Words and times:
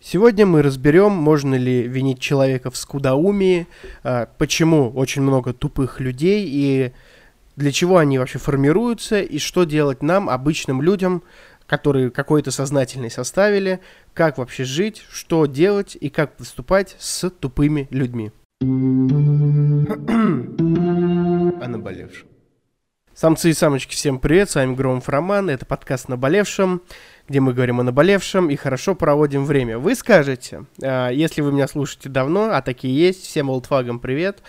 Сегодня 0.00 0.46
мы 0.46 0.62
разберем, 0.62 1.10
можно 1.10 1.56
ли 1.56 1.82
винить 1.82 2.20
человека 2.20 2.70
в 2.70 2.76
скудоумии, 2.76 3.66
а, 4.04 4.28
почему 4.38 4.90
очень 4.90 5.22
много 5.22 5.52
тупых 5.52 5.98
людей 5.98 6.46
и 6.48 6.92
для 7.56 7.72
чего 7.72 7.98
они 7.98 8.18
вообще 8.18 8.38
формируются, 8.38 9.20
и 9.20 9.38
что 9.38 9.64
делать 9.64 10.00
нам, 10.00 10.30
обычным 10.30 10.80
людям, 10.82 11.24
которые 11.66 12.12
какой-то 12.12 12.52
сознательный 12.52 13.10
составили, 13.10 13.80
как 14.14 14.38
вообще 14.38 14.62
жить, 14.62 15.02
что 15.10 15.46
делать 15.46 15.98
и 16.00 16.08
как 16.10 16.36
поступать 16.36 16.94
с 17.00 17.28
тупыми 17.30 17.88
людьми. 17.90 18.30
О 18.60 18.64
наболевшем. 21.66 22.28
Самцы 23.18 23.50
и 23.50 23.52
самочки, 23.52 23.96
всем 23.96 24.20
привет, 24.20 24.48
с 24.48 24.54
вами 24.54 24.76
Громов 24.76 25.08
Роман, 25.08 25.50
это 25.50 25.66
подкаст 25.66 26.08
«Наболевшем», 26.08 26.82
где 27.28 27.40
мы 27.40 27.52
говорим 27.52 27.80
о 27.80 27.82
наболевшем 27.82 28.50
и 28.50 28.56
хорошо 28.56 28.94
проводим 28.94 29.44
время. 29.44 29.78
Вы 29.78 29.94
скажете, 29.94 30.64
а, 30.82 31.10
если 31.10 31.42
вы 31.42 31.52
меня 31.52 31.68
слушаете 31.68 32.08
давно, 32.08 32.50
а 32.52 32.62
такие 32.62 32.96
есть, 32.96 33.24
всем 33.24 33.50
олдфагам 33.50 34.00
привет, 34.00 34.42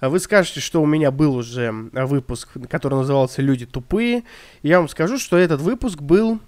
вы 0.00 0.18
скажете, 0.18 0.60
что 0.60 0.82
у 0.82 0.86
меня 0.86 1.10
был 1.10 1.36
уже 1.36 1.72
выпуск, 1.92 2.48
который 2.68 2.94
назывался 2.94 3.40
«Люди 3.40 3.66
тупые», 3.66 4.24
я 4.62 4.78
вам 4.78 4.88
скажу, 4.88 5.18
что 5.18 5.36
этот 5.36 5.60
выпуск 5.60 6.00
был 6.00 6.40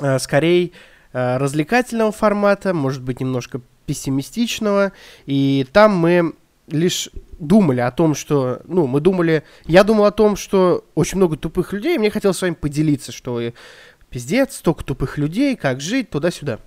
а, 0.00 0.18
скорее 0.18 0.72
развлекательного 1.12 2.12
формата, 2.12 2.74
может 2.74 3.02
быть, 3.02 3.18
немножко 3.20 3.62
пессимистичного, 3.86 4.92
и 5.24 5.66
там 5.72 5.96
мы 5.96 6.34
лишь 6.68 7.08
думали 7.38 7.80
о 7.80 7.90
том, 7.90 8.14
что, 8.14 8.60
ну, 8.66 8.86
мы 8.86 9.00
думали, 9.00 9.42
я 9.64 9.84
думал 9.84 10.04
о 10.04 10.10
том, 10.10 10.36
что 10.36 10.84
очень 10.94 11.16
много 11.16 11.38
тупых 11.38 11.72
людей, 11.72 11.96
и 11.96 11.98
мне 11.98 12.10
хотелось 12.10 12.36
с 12.36 12.42
вами 12.42 12.54
поделиться, 12.54 13.10
что 13.10 13.40
пиздец, 14.10 14.56
столько 14.56 14.84
тупых 14.84 15.18
людей, 15.18 15.56
как 15.56 15.80
жить, 15.80 16.10
туда-сюда. 16.10 16.58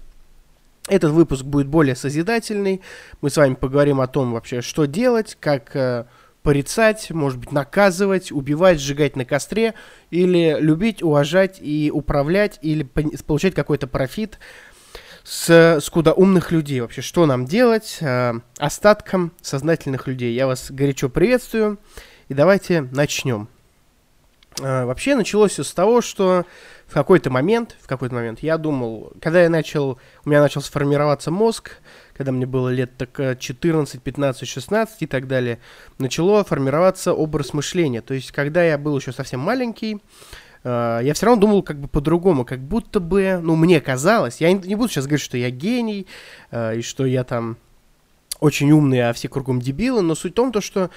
Этот 0.88 1.12
выпуск 1.12 1.44
будет 1.44 1.68
более 1.68 1.96
созидательный, 1.96 2.82
мы 3.22 3.30
с 3.30 3.38
вами 3.38 3.54
поговорим 3.54 4.02
о 4.02 4.08
том 4.08 4.34
вообще, 4.34 4.62
что 4.62 4.86
делать, 4.86 5.38
как 5.40 5.76
э, 5.76 6.06
порицать, 6.44 7.12
может 7.12 7.40
быть, 7.40 7.52
наказывать, 7.52 8.32
убивать, 8.32 8.80
сжигать 8.80 9.16
на 9.16 9.26
костре, 9.26 9.76
или 10.10 10.58
любить, 10.60 11.04
уважать 11.04 11.60
и 11.62 11.92
управлять, 11.94 12.58
или 12.62 12.84
получать 12.84 13.54
какой-то 13.54 13.88
профит, 13.88 14.40
с 15.24 15.80
скуда 15.82 16.14
умных 16.14 16.52
людей 16.52 16.82
вообще. 16.82 17.02
Что 17.02 17.26
нам 17.26 17.46
делать 17.46 17.98
э, 18.02 18.34
остаткам 18.58 19.32
сознательных 19.42 20.08
людей? 20.08 20.34
Я 20.34 20.48
вас 20.48 20.72
горячо 20.72 21.10
приветствую. 21.10 21.78
И 22.28 22.34
давайте 22.34 22.82
начнем. 22.82 23.48
Э, 24.60 24.86
вообще 24.86 25.16
началось 25.16 25.52
все 25.52 25.64
с 25.64 25.74
того, 25.74 26.02
что 26.02 26.46
в 26.92 26.94
какой-то 26.94 27.32
момент, 27.32 27.76
в 27.82 27.88
какой-то 27.88 28.14
момент 28.14 28.42
я 28.42 28.60
думал, 28.60 29.14
когда 29.20 29.42
я 29.42 29.50
начал, 29.50 29.98
у 30.26 30.30
меня 30.30 30.42
начал 30.42 30.62
сформироваться 30.62 31.32
мозг, 31.32 31.78
когда 32.14 32.32
мне 32.32 32.46
было 32.46 32.70
лет 32.70 32.92
так 32.98 33.40
14, 33.40 34.02
15, 34.02 34.48
16 34.48 35.02
и 35.02 35.08
так 35.08 35.28
далее, 35.28 35.60
начало 35.98 36.44
формироваться 36.44 37.14
образ 37.14 37.54
мышления. 37.54 38.02
То 38.02 38.14
есть, 38.14 38.32
когда 38.32 38.64
я 38.64 38.78
был 38.78 38.98
еще 38.98 39.12
совсем 39.12 39.40
маленький, 39.40 40.02
Э, 40.64 41.00
я 41.04 41.14
все 41.14 41.26
равно 41.26 41.42
думал 41.42 41.64
как 41.64 41.78
бы 41.80 41.88
по-другому, 41.88 42.46
как 42.46 42.60
будто 42.60 43.00
бы, 43.00 43.40
ну, 43.42 43.56
мне 43.56 43.82
казалось, 43.82 44.38
я 44.42 44.52
не, 44.52 44.76
буду 44.76 44.90
сейчас 44.90 45.06
говорить, 45.06 45.24
что 45.24 45.38
я 45.38 45.50
гений, 45.50 46.08
э, 46.52 46.78
и 46.78 46.82
что 46.82 47.06
я 47.06 47.24
там 47.24 47.58
очень 48.40 48.72
умный, 48.72 49.10
а 49.10 49.14
все 49.14 49.30
кругом 49.30 49.60
дебилы, 49.60 50.02
но 50.02 50.16
суть 50.16 50.34
в 50.34 50.36
том, 50.36 50.52
то, 50.52 50.62
что 50.62 50.90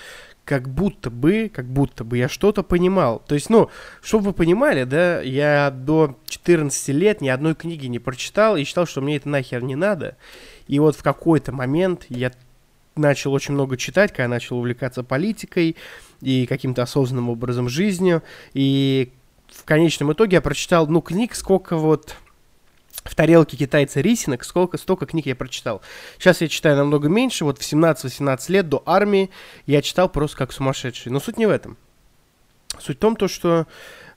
как 0.45 0.69
будто 0.69 1.11
бы, 1.11 1.51
как 1.53 1.67
будто 1.67 2.05
бы 2.05 2.19
я 2.19 2.29
что-то 2.29 2.63
понимал. 2.63 3.23
То 3.27 3.35
есть, 3.35 3.49
ну, 3.49 3.71
чтобы 4.03 4.27
вы 4.27 4.33
понимали, 4.33 4.85
да, 4.85 5.21
я 5.23 5.71
до 5.71 6.19
14 6.27 6.89
лет 6.89 7.21
ни 7.21 7.29
одной 7.29 7.55
книги 7.55 7.87
не 7.87 7.99
прочитал 7.99 8.57
и 8.57 8.65
считал, 8.65 8.87
что 8.87 9.01
мне 9.01 9.17
это 9.17 9.29
нахер 9.29 9.63
не 9.63 9.75
надо. 9.75 10.17
И 10.69 10.79
вот 10.79 10.97
в 10.97 11.03
какой-то 11.03 11.53
момент 11.53 12.07
я 12.09 12.33
начал 12.97 13.33
очень 13.33 13.55
много 13.55 13.77
читать, 13.77 14.13
когда 14.13 14.29
начал 14.29 14.59
увлекаться 14.59 15.03
политикой 15.03 15.77
и 16.21 16.47
каким-то 16.47 16.83
осознанным 16.83 17.31
образом 17.31 17.69
жизнью. 17.69 18.23
И 18.53 19.13
в 19.49 19.65
конечном 19.65 20.13
итоге 20.13 20.37
я 20.37 20.41
прочитал, 20.43 20.87
ну, 20.87 21.01
книг, 21.01 21.35
сколько 21.35 21.77
вот 21.77 22.17
в 23.05 23.15
тарелке 23.15 23.57
китайца 23.57 24.01
рисинок, 24.01 24.45
сколько, 24.45 24.79
столько 24.79 25.07
книг 25.07 25.27
я 25.27 25.37
прочитал. 25.37 25.83
Сейчас 26.19 26.41
я 26.41 26.49
читаю 26.49 26.77
намного 26.77 27.09
меньше, 27.09 27.45
вот 27.45 27.59
в 27.59 27.61
17-18 27.61 28.39
лет 28.49 28.69
до 28.69 28.83
армии 28.87 29.31
я 29.67 29.83
читал 29.83 30.09
просто 30.09 30.39
как 30.39 30.53
сумасшедший. 30.53 31.13
Но 31.13 31.21
суть 31.21 31.37
не 31.37 31.47
в 31.47 31.51
этом. 31.51 31.77
Суть 32.81 32.97
в 32.97 33.01
том, 33.01 33.15
то, 33.15 33.29
что 33.29 33.67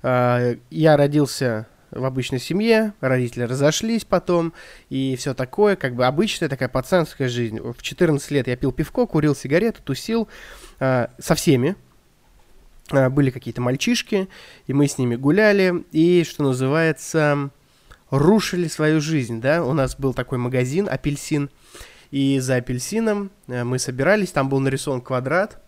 э, 0.02 0.56
я 0.70 0.98
родился 0.98 1.68
в 1.92 2.04
обычной 2.06 2.40
семье, 2.40 2.94
родители 3.02 3.44
разошлись 3.44 4.04
потом, 4.04 4.54
и 4.90 5.16
все 5.16 5.34
такое, 5.34 5.76
как 5.76 5.96
бы 5.96 6.06
обычная 6.06 6.50
такая 6.50 6.70
пацанская 6.70 7.30
жизнь. 7.30 7.60
В 7.60 7.82
14 7.82 8.32
лет 8.32 8.48
я 8.48 8.56
пил 8.56 8.72
пивко, 8.72 9.06
курил 9.06 9.36
сигареты, 9.36 9.80
тусил 9.84 10.28
э, 10.80 11.08
со 11.20 11.36
всеми, 11.36 11.76
Э, 12.92 13.10
были 13.10 13.30
какие-то 13.32 13.62
мальчишки, 13.62 14.30
и 14.66 14.74
мы 14.74 14.88
с 14.88 14.98
ними 14.98 15.16
гуляли, 15.16 15.84
и, 15.92 16.24
что 16.24 16.44
называется, 16.44 17.50
рушили 18.10 18.68
свою 18.68 19.02
жизнь, 19.02 19.42
да, 19.42 19.64
у 19.64 19.74
нас 19.74 19.98
был 19.98 20.14
такой 20.14 20.38
магазин 20.38 20.88
«Апельсин», 20.90 21.50
и 22.10 22.40
за 22.40 22.56
апельсином 22.56 23.32
э, 23.48 23.64
мы 23.64 23.80
собирались, 23.80 24.32
там 24.32 24.48
был 24.48 24.60
нарисован 24.60 25.02
квадрат, 25.02 25.62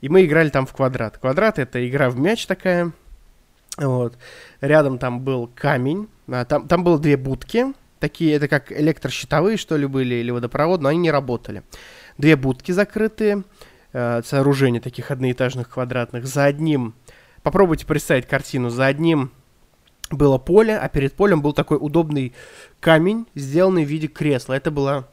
и 0.00 0.08
мы 0.08 0.24
играли 0.24 0.48
там 0.48 0.66
в 0.66 0.72
квадрат. 0.72 1.18
Квадрат— 1.18 1.58
это 1.60 1.86
игра 1.86 2.08
в 2.08 2.18
мяч 2.18 2.46
такая, 2.46 2.92
вот, 3.76 4.16
рядом 4.60 4.98
там 4.98 5.20
был 5.20 5.50
камень, 5.54 6.08
а 6.28 6.44
там, 6.44 6.66
там 6.68 6.84
было 6.84 6.98
две 6.98 7.16
будки, 7.16 7.66
такие, 7.98 8.34
это 8.34 8.48
как 8.48 8.72
электрощитовые, 8.72 9.56
что 9.56 9.76
ли, 9.76 9.86
были, 9.86 10.14
или 10.14 10.30
водопровод, 10.30 10.80
но 10.80 10.88
они 10.88 10.98
не 10.98 11.10
работали. 11.10 11.62
Две 12.16 12.36
будки 12.36 12.72
закрытые, 12.72 13.44
э, 13.92 14.22
сооружений 14.24 14.80
таких 14.80 15.10
одноэтажных 15.10 15.68
квадратных. 15.68 16.26
За 16.26 16.44
одним, 16.44 16.94
попробуйте 17.42 17.84
представить 17.84 18.26
картину, 18.26 18.70
за 18.70 18.86
одним 18.86 19.32
было 20.10 20.38
поле, 20.38 20.76
а 20.76 20.88
перед 20.88 21.14
полем 21.14 21.42
был 21.42 21.52
такой 21.52 21.78
удобный 21.80 22.32
камень, 22.80 23.26
сделанный 23.34 23.84
в 23.84 23.88
виде 23.88 24.06
кресла. 24.06 24.54
Это 24.54 24.70
была 24.70 25.08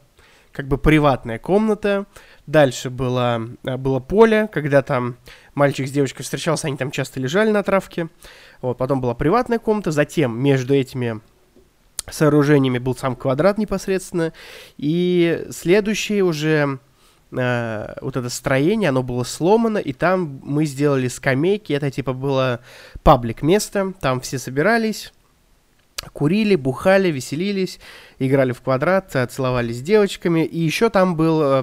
как 0.52 0.68
бы 0.68 0.78
приватная 0.78 1.38
комната. 1.38 2.06
Дальше 2.46 2.90
было, 2.90 3.48
э, 3.64 3.76
было 3.76 4.00
поле, 4.00 4.48
когда 4.52 4.82
там 4.82 5.16
мальчик 5.54 5.88
с 5.88 5.90
девочкой 5.90 6.24
встречался, 6.24 6.68
они 6.68 6.76
там 6.76 6.90
часто 6.90 7.18
лежали 7.18 7.50
на 7.50 7.62
травке. 7.62 8.08
Вот, 8.62 8.78
потом 8.78 9.00
была 9.00 9.14
приватная 9.14 9.58
комната, 9.58 9.90
затем 9.90 10.38
между 10.40 10.74
этими 10.74 11.20
сооружениями 12.08 12.78
был 12.78 12.94
сам 12.94 13.16
квадрат 13.16 13.58
непосредственно. 13.58 14.32
И 14.76 15.46
следующий 15.50 16.22
уже 16.22 16.78
э, 17.36 17.94
вот 18.00 18.16
это 18.16 18.28
строение, 18.28 18.88
оно 18.88 19.02
было 19.02 19.24
сломано, 19.24 19.78
и 19.78 19.92
там 19.92 20.40
мы 20.42 20.64
сделали 20.64 21.08
скамейки, 21.08 21.72
это 21.72 21.90
типа 21.90 22.12
было 22.12 22.60
паблик 23.02 23.42
место, 23.42 23.92
там 24.00 24.20
все 24.20 24.38
собирались, 24.38 25.12
курили, 26.12 26.56
бухали, 26.56 27.08
веселились, 27.10 27.80
играли 28.18 28.52
в 28.52 28.60
квадрат, 28.60 29.14
э, 29.16 29.26
целовались 29.26 29.78
с 29.78 29.82
девочками, 29.82 30.44
и 30.44 30.58
еще 30.58 30.90
там 30.90 31.16
был 31.16 31.42
э, 31.42 31.62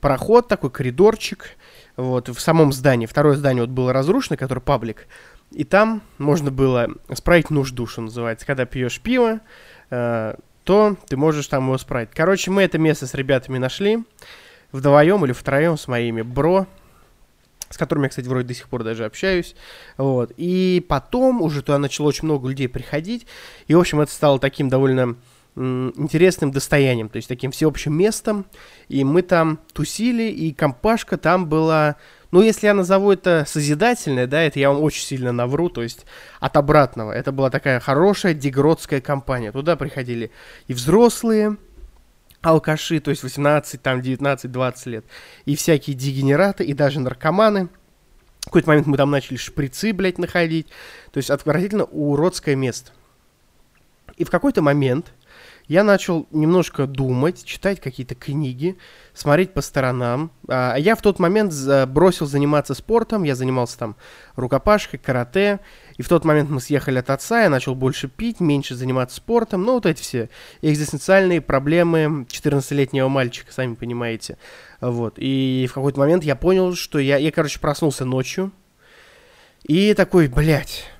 проход, 0.00 0.48
такой 0.48 0.70
коридорчик, 0.70 1.56
вот, 1.96 2.28
в 2.28 2.40
самом 2.40 2.72
здании, 2.72 3.06
второе 3.06 3.36
здание 3.36 3.62
вот 3.62 3.70
было 3.70 3.92
разрушено, 3.92 4.36
которое 4.36 4.60
паблик, 4.60 5.06
и 5.50 5.64
там 5.64 6.02
можно 6.18 6.50
было 6.50 6.88
справить 7.12 7.50
нужду, 7.50 7.86
что 7.86 8.02
называется, 8.02 8.46
когда 8.46 8.64
пьешь 8.64 9.00
пиво, 9.00 9.40
то 10.70 10.96
ты 11.08 11.16
можешь 11.16 11.48
там 11.48 11.64
его 11.64 11.78
справить. 11.78 12.10
Короче, 12.14 12.50
мы 12.50 12.62
это 12.62 12.78
место 12.78 13.06
с 13.06 13.14
ребятами 13.14 13.58
нашли, 13.58 14.04
вдвоем 14.72 15.24
или 15.24 15.32
втроем 15.32 15.76
с 15.76 15.88
моими 15.88 16.22
бро, 16.22 16.66
с 17.68 17.76
которыми 17.76 18.04
я, 18.04 18.08
кстати, 18.08 18.26
вроде 18.26 18.48
до 18.48 18.54
сих 18.54 18.68
пор 18.68 18.82
даже 18.82 19.04
общаюсь. 19.04 19.54
Вот. 19.96 20.32
И 20.36 20.84
потом 20.88 21.40
уже 21.40 21.62
туда 21.62 21.78
начало 21.78 22.08
очень 22.08 22.24
много 22.24 22.48
людей 22.48 22.68
приходить. 22.68 23.26
И, 23.68 23.74
в 23.74 23.78
общем, 23.78 24.00
это 24.00 24.12
стало 24.12 24.38
таким 24.38 24.68
довольно 24.68 25.16
интересным 25.56 26.52
достоянием, 26.52 27.08
то 27.08 27.16
есть 27.16 27.28
таким 27.28 27.50
всеобщим 27.50 27.92
местом. 27.92 28.46
И 28.88 29.04
мы 29.04 29.22
там 29.22 29.58
тусили, 29.72 30.24
и 30.24 30.52
компашка 30.52 31.16
там 31.16 31.48
была... 31.48 31.96
Ну, 32.30 32.40
если 32.42 32.68
я 32.68 32.74
назову 32.74 33.10
это 33.10 33.44
созидательное, 33.46 34.28
да, 34.28 34.40
это 34.42 34.60
я 34.60 34.70
вам 34.70 34.80
очень 34.82 35.02
сильно 35.02 35.32
навру, 35.32 35.68
то 35.68 35.82
есть 35.82 36.06
от 36.38 36.56
обратного. 36.56 37.10
Это 37.10 37.32
была 37.32 37.50
такая 37.50 37.80
хорошая 37.80 38.34
дегродская 38.34 39.00
компания. 39.00 39.50
Туда 39.50 39.74
приходили 39.74 40.30
и 40.68 40.72
взрослые, 40.72 41.56
алкаши, 42.42 43.00
то 43.00 43.10
есть 43.10 43.22
18, 43.22 43.82
там 43.82 44.00
19, 44.00 44.50
20 44.50 44.86
лет, 44.86 45.04
и 45.44 45.56
всякие 45.56 45.94
дегенераты, 45.96 46.64
и 46.64 46.72
даже 46.72 47.00
наркоманы. 47.00 47.68
В 48.40 48.46
какой-то 48.46 48.68
момент 48.68 48.86
мы 48.86 48.96
там 48.96 49.10
начали 49.10 49.36
шприцы, 49.36 49.92
блядь, 49.92 50.18
находить. 50.18 50.68
То 51.12 51.18
есть 51.18 51.30
отвратительно 51.30 51.84
уродское 51.84 52.56
место. 52.56 52.92
И 54.16 54.24
в 54.24 54.30
какой-то 54.30 54.62
момент 54.62 55.12
я 55.66 55.84
начал 55.84 56.26
немножко 56.32 56.86
думать, 56.86 57.44
читать 57.44 57.80
какие-то 57.80 58.14
книги, 58.14 58.76
смотреть 59.14 59.52
по 59.52 59.60
сторонам. 59.60 60.32
А 60.48 60.74
я 60.76 60.96
в 60.96 61.02
тот 61.02 61.18
момент 61.18 61.54
бросил 61.88 62.26
заниматься 62.26 62.74
спортом, 62.74 63.22
я 63.22 63.36
занимался 63.36 63.78
там 63.78 63.96
рукопашкой, 64.34 64.98
карате, 64.98 65.60
и 65.96 66.02
в 66.02 66.08
тот 66.08 66.24
момент 66.24 66.50
мы 66.50 66.60
съехали 66.60 66.98
от 66.98 67.10
отца, 67.10 67.42
я 67.42 67.50
начал 67.50 67.74
больше 67.74 68.08
пить, 68.08 68.40
меньше 68.40 68.74
заниматься 68.74 69.16
спортом, 69.16 69.62
ну 69.62 69.74
вот 69.74 69.86
эти 69.86 70.02
все 70.02 70.30
экзистенциальные 70.62 71.40
проблемы 71.40 72.26
14-летнего 72.28 73.08
мальчика, 73.08 73.52
сами 73.52 73.74
понимаете. 73.74 74.38
Вот, 74.80 75.14
и 75.18 75.66
в 75.70 75.74
какой-то 75.74 76.00
момент 76.00 76.24
я 76.24 76.36
понял, 76.36 76.74
что 76.74 76.98
я, 76.98 77.16
я 77.18 77.30
короче, 77.30 77.60
проснулся 77.60 78.04
ночью, 78.04 78.50
и 79.62 79.92
такой, 79.94 80.28
блядь, 80.28 80.90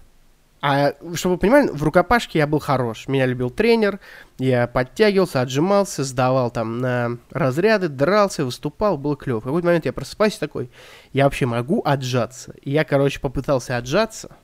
а 0.63 0.93
чтобы 1.15 1.35
вы 1.35 1.39
понимали, 1.39 1.69
в 1.69 1.83
рукопашке 1.83 2.39
я 2.39 2.47
был 2.47 2.59
хорош. 2.59 3.09
Меня 3.09 3.25
любил 3.25 3.49
тренер, 3.49 3.99
я 4.39 4.67
подтягивался, 4.67 5.41
отжимался, 5.41 6.05
сдавал 6.05 6.51
там 6.51 6.79
на 6.81 7.17
разряды, 7.31 7.89
дрался, 7.89 8.45
выступал, 8.45 8.99
было 8.99 9.17
клево. 9.17 9.41
В 9.41 9.45
какой-то 9.45 9.67
момент 9.67 9.87
я 9.87 9.93
просыпаюсь 9.95 10.37
такой, 10.37 10.71
я 11.15 11.25
вообще 11.25 11.47
могу 11.47 11.81
отжаться. 11.83 12.55
И 12.61 12.71
я, 12.73 12.85
короче, 12.85 13.21
попытался 13.21 13.79
отжаться, 13.79 14.37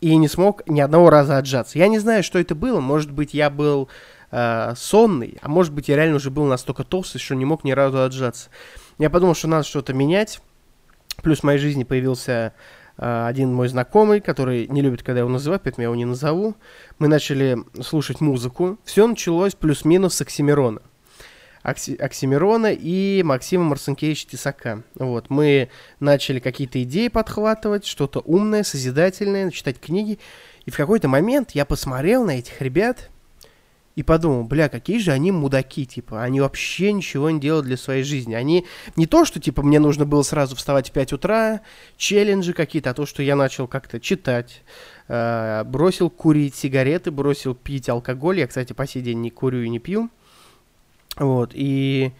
и 0.00 0.14
не 0.16 0.28
смог 0.28 0.62
ни 0.68 0.80
одного 0.80 1.10
раза 1.10 1.38
отжаться. 1.38 1.78
Я 1.78 1.88
не 1.88 1.98
знаю, 1.98 2.22
что 2.22 2.38
это 2.38 2.54
было. 2.54 2.78
Может 2.78 3.10
быть, 3.10 3.34
я 3.34 3.50
был 3.50 3.88
э, 4.30 4.74
сонный, 4.76 5.38
а 5.42 5.48
может 5.48 5.72
быть, 5.72 5.88
я 5.88 5.96
реально 5.96 6.16
уже 6.16 6.30
был 6.30 6.44
настолько 6.44 6.84
толстый, 6.84 7.18
что 7.18 7.34
не 7.34 7.44
мог 7.44 7.64
ни 7.64 7.72
разу 7.72 8.02
отжаться. 8.02 8.50
Я 8.98 9.10
подумал, 9.10 9.34
что 9.34 9.48
надо 9.48 9.64
что-то 9.64 9.94
менять. 9.94 10.40
Плюс 11.22 11.40
в 11.40 11.42
моей 11.42 11.58
жизни 11.58 11.82
появился 11.82 12.52
один 12.98 13.54
мой 13.54 13.68
знакомый, 13.68 14.20
который 14.20 14.66
не 14.66 14.82
любит, 14.82 15.02
когда 15.02 15.20
я 15.20 15.20
его 15.20 15.30
называю, 15.30 15.60
поэтому 15.62 15.82
я 15.82 15.86
его 15.86 15.94
не 15.94 16.04
назову. 16.04 16.56
Мы 16.98 17.06
начали 17.06 17.58
слушать 17.80 18.20
музыку. 18.20 18.78
Все 18.84 19.06
началось 19.06 19.54
плюс-минус 19.54 20.14
с 20.14 20.20
Оксимирона. 20.20 20.82
Окси 21.62 21.94
Оксимирона 21.96 22.72
и 22.72 23.22
Максима 23.22 23.64
Марсенкевича 23.64 24.28
Тесака. 24.28 24.82
Вот, 24.94 25.30
мы 25.30 25.70
начали 26.00 26.40
какие-то 26.40 26.82
идеи 26.82 27.08
подхватывать, 27.08 27.86
что-то 27.86 28.20
умное, 28.20 28.64
созидательное, 28.64 29.50
читать 29.50 29.78
книги. 29.78 30.18
И 30.66 30.70
в 30.70 30.76
какой-то 30.76 31.08
момент 31.08 31.52
я 31.52 31.64
посмотрел 31.64 32.24
на 32.24 32.32
этих 32.32 32.60
ребят 32.60 33.10
и 33.98 34.04
подумал, 34.04 34.44
бля, 34.44 34.68
какие 34.68 34.98
же 34.98 35.10
они 35.10 35.32
мудаки, 35.32 35.84
типа, 35.84 36.22
они 36.22 36.40
вообще 36.40 36.92
ничего 36.92 37.30
не 37.30 37.40
делают 37.40 37.66
для 37.66 37.76
своей 37.76 38.04
жизни. 38.04 38.32
Они 38.32 38.64
не 38.94 39.06
то, 39.06 39.24
что, 39.24 39.40
типа, 39.40 39.62
мне 39.62 39.80
нужно 39.80 40.06
было 40.06 40.22
сразу 40.22 40.54
вставать 40.54 40.90
в 40.90 40.92
5 40.92 41.14
утра, 41.14 41.62
челленджи 41.96 42.52
какие-то, 42.52 42.90
а 42.90 42.94
то, 42.94 43.06
что 43.06 43.24
я 43.24 43.34
начал 43.34 43.66
как-то 43.66 43.98
читать, 43.98 44.62
э, 45.08 45.64
бросил 45.64 46.10
курить 46.10 46.54
сигареты, 46.54 47.10
бросил 47.10 47.56
пить 47.56 47.88
алкоголь. 47.88 48.38
Я, 48.38 48.46
кстати, 48.46 48.72
по 48.72 48.86
сей 48.86 49.02
день 49.02 49.20
не 49.20 49.30
курю 49.30 49.62
и 49.62 49.68
не 49.68 49.80
пью. 49.80 50.10
Вот, 51.16 51.50
и 51.52 52.12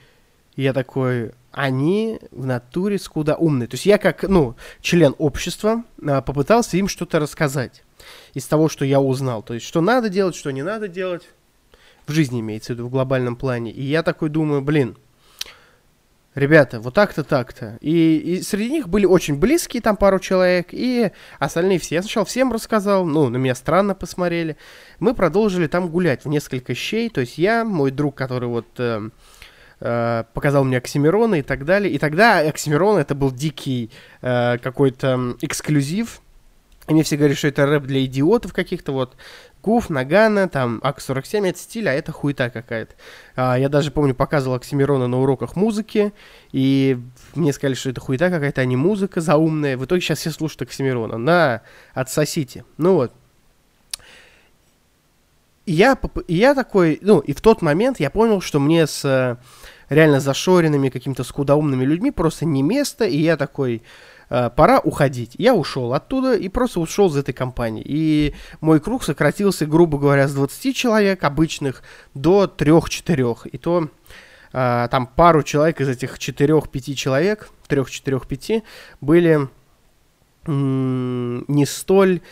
я 0.56 0.72
такой, 0.72 1.30
они 1.52 2.18
в 2.32 2.44
натуре 2.44 2.98
скуда 2.98 3.36
умные. 3.36 3.68
То 3.68 3.74
есть 3.74 3.86
я 3.86 3.98
как, 3.98 4.24
ну, 4.24 4.56
член 4.80 5.14
общества 5.18 5.84
э, 6.02 6.22
попытался 6.22 6.76
им 6.76 6.88
что-то 6.88 7.20
рассказать 7.20 7.84
из 8.34 8.46
того, 8.46 8.68
что 8.68 8.84
я 8.84 9.00
узнал. 9.00 9.44
То 9.44 9.54
есть, 9.54 9.64
что 9.64 9.80
надо 9.80 10.08
делать, 10.08 10.34
что 10.34 10.50
не 10.50 10.64
надо 10.64 10.88
делать 10.88 11.22
в 12.08 12.12
жизни 12.12 12.40
имеется 12.40 12.72
в 12.72 12.76
виду, 12.76 12.86
в 12.86 12.90
глобальном 12.90 13.36
плане. 13.36 13.70
И 13.70 13.82
я 13.82 14.02
такой 14.02 14.28
думаю, 14.28 14.62
блин, 14.62 14.96
ребята, 16.34 16.80
вот 16.80 16.94
так-то, 16.94 17.24
так-то. 17.24 17.78
И, 17.80 18.16
и 18.16 18.42
среди 18.42 18.70
них 18.70 18.88
были 18.88 19.04
очень 19.04 19.36
близкие 19.36 19.82
там 19.82 19.96
пару 19.96 20.18
человек, 20.18 20.68
и 20.72 21.10
остальные 21.38 21.78
все. 21.78 21.96
Я 21.96 22.02
сначала 22.02 22.26
всем 22.26 22.52
рассказал, 22.52 23.04
ну, 23.04 23.28
на 23.28 23.36
меня 23.36 23.54
странно 23.54 23.94
посмотрели. 23.94 24.56
Мы 24.98 25.14
продолжили 25.14 25.66
там 25.66 25.88
гулять 25.88 26.24
в 26.24 26.28
несколько 26.28 26.74
щей, 26.74 27.10
то 27.10 27.20
есть 27.20 27.38
я, 27.38 27.64
мой 27.64 27.90
друг, 27.90 28.14
который 28.14 28.48
вот... 28.48 28.66
Э, 28.78 29.10
э, 29.80 30.24
показал 30.34 30.64
мне 30.64 30.78
Оксимирона 30.78 31.36
и 31.36 31.42
так 31.42 31.64
далее. 31.64 31.92
И 31.92 31.98
тогда 31.98 32.40
Оксимирон 32.40 32.98
это 32.98 33.14
был 33.14 33.30
дикий 33.30 33.90
э, 34.22 34.58
какой-то 34.58 35.36
эксклюзив. 35.40 36.20
Они 36.86 37.02
все 37.02 37.16
говорят, 37.16 37.36
что 37.36 37.48
это 37.48 37.66
рэп 37.66 37.84
для 37.84 38.04
идиотов 38.04 38.52
каких-то 38.54 38.92
вот. 38.92 39.16
Куф, 39.60 39.90
Нагана, 39.90 40.48
там, 40.48 40.80
АК-47, 40.82 41.48
это 41.48 41.58
стиль, 41.58 41.88
а 41.88 41.92
это 41.92 42.12
хуета 42.12 42.48
какая-то. 42.48 42.94
А, 43.34 43.58
я 43.58 43.68
даже 43.68 43.90
помню, 43.90 44.14
показывал 44.14 44.56
Оксимирона 44.56 45.08
на 45.08 45.20
уроках 45.20 45.56
музыки, 45.56 46.12
и 46.52 46.98
мне 47.34 47.52
сказали, 47.52 47.74
что 47.74 47.90
это 47.90 48.00
хуета 48.00 48.30
какая-то, 48.30 48.60
а 48.60 48.64
не 48.64 48.76
музыка 48.76 49.20
заумная. 49.20 49.76
В 49.76 49.84
итоге 49.84 50.00
сейчас 50.00 50.20
все 50.20 50.30
слушают 50.30 50.62
Оксимирона. 50.62 51.18
На, 51.18 51.62
отсосите. 51.92 52.64
Ну 52.76 52.94
вот. 52.94 53.12
И 55.66 55.72
я, 55.72 55.98
я 56.28 56.54
такой, 56.54 56.98
ну, 57.02 57.18
и 57.18 57.34
в 57.34 57.42
тот 57.42 57.60
момент 57.60 58.00
я 58.00 58.08
понял, 58.08 58.40
что 58.40 58.58
мне 58.58 58.86
с 58.86 59.04
э, 59.04 59.36
реально 59.90 60.18
зашоренными, 60.18 60.88
какими-то 60.88 61.24
скудоумными 61.24 61.84
людьми 61.84 62.10
просто 62.10 62.46
не 62.46 62.62
место, 62.62 63.04
и 63.04 63.18
я 63.18 63.36
такой, 63.36 63.82
пора 64.28 64.78
уходить. 64.80 65.34
Я 65.38 65.54
ушел 65.54 65.94
оттуда 65.94 66.34
и 66.34 66.48
просто 66.48 66.80
ушел 66.80 67.08
из 67.08 67.16
этой 67.16 67.32
компании. 67.32 67.82
И 67.84 68.34
мой 68.60 68.80
круг 68.80 69.04
сократился, 69.04 69.66
грубо 69.66 69.98
говоря, 69.98 70.28
с 70.28 70.34
20 70.34 70.76
человек 70.76 71.24
обычных 71.24 71.82
до 72.14 72.44
3-4. 72.44 73.48
И 73.50 73.58
то 73.58 73.88
э, 74.52 74.88
там 74.90 75.06
пару 75.06 75.42
человек 75.42 75.80
из 75.80 75.88
этих 75.88 76.18
4-5 76.18 76.94
человек, 76.94 77.50
3-4-5, 77.68 78.62
были 79.00 79.48
не 80.48 81.66
столь 81.66 82.22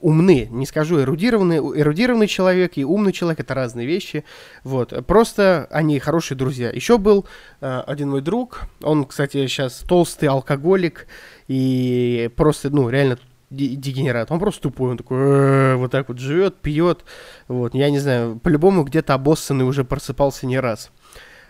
умны, 0.00 0.48
не 0.50 0.66
скажу 0.66 1.00
эрудированный, 1.00 1.58
эрудированный 1.58 2.26
человек 2.26 2.72
и 2.76 2.84
умный 2.84 3.12
человек 3.12 3.40
это 3.40 3.54
разные 3.54 3.86
вещи, 3.86 4.24
вот, 4.64 5.06
просто 5.06 5.68
они 5.70 5.98
хорошие 5.98 6.36
друзья. 6.36 6.70
Еще 6.70 6.98
был 6.98 7.26
э, 7.60 7.82
один 7.86 8.10
мой 8.10 8.20
друг, 8.20 8.62
он, 8.82 9.04
кстати, 9.04 9.46
сейчас 9.46 9.84
толстый 9.86 10.26
алкоголик 10.26 11.06
и 11.48 12.30
просто, 12.36 12.70
ну, 12.70 12.88
реально 12.88 13.18
дегенерат, 13.50 14.30
он 14.30 14.38
просто 14.38 14.62
тупой, 14.62 14.92
он 14.92 14.96
такой 14.96 15.18
«Э, 15.18 15.74
вот 15.76 15.90
так 15.90 16.08
вот 16.08 16.18
живет, 16.18 16.56
пьет, 16.56 17.04
вот, 17.48 17.74
я 17.74 17.90
не 17.90 17.98
знаю, 17.98 18.38
по-любому 18.38 18.84
где-то 18.84 19.14
обоссанный 19.14 19.64
уже 19.64 19.84
просыпался 19.84 20.46
не 20.46 20.58
раз. 20.58 20.90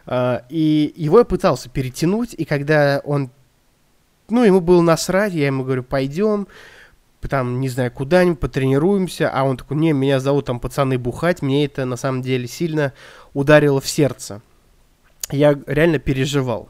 Uh, 0.04 0.42
и 0.48 0.92
его 0.96 1.18
я 1.18 1.24
пытался 1.24 1.70
перетянуть, 1.70 2.34
и 2.34 2.44
когда 2.44 3.00
он, 3.04 3.30
ну, 4.28 4.42
ему 4.42 4.60
было 4.60 4.82
насрать, 4.82 5.32
я 5.32 5.46
ему 5.46 5.62
говорю, 5.62 5.84
пойдем, 5.84 6.48
там, 7.28 7.60
не 7.60 7.68
знаю, 7.68 7.90
куда-нибудь 7.90 8.40
потренируемся, 8.40 9.30
а 9.30 9.44
он 9.44 9.56
такой, 9.56 9.76
не, 9.76 9.92
меня 9.92 10.20
зовут 10.20 10.46
там 10.46 10.60
пацаны 10.60 10.98
бухать, 10.98 11.42
мне 11.42 11.64
это 11.64 11.84
на 11.84 11.96
самом 11.96 12.22
деле 12.22 12.46
сильно 12.46 12.92
ударило 13.32 13.80
в 13.80 13.88
сердце. 13.88 14.42
Я 15.30 15.58
реально 15.66 15.98
переживал. 15.98 16.68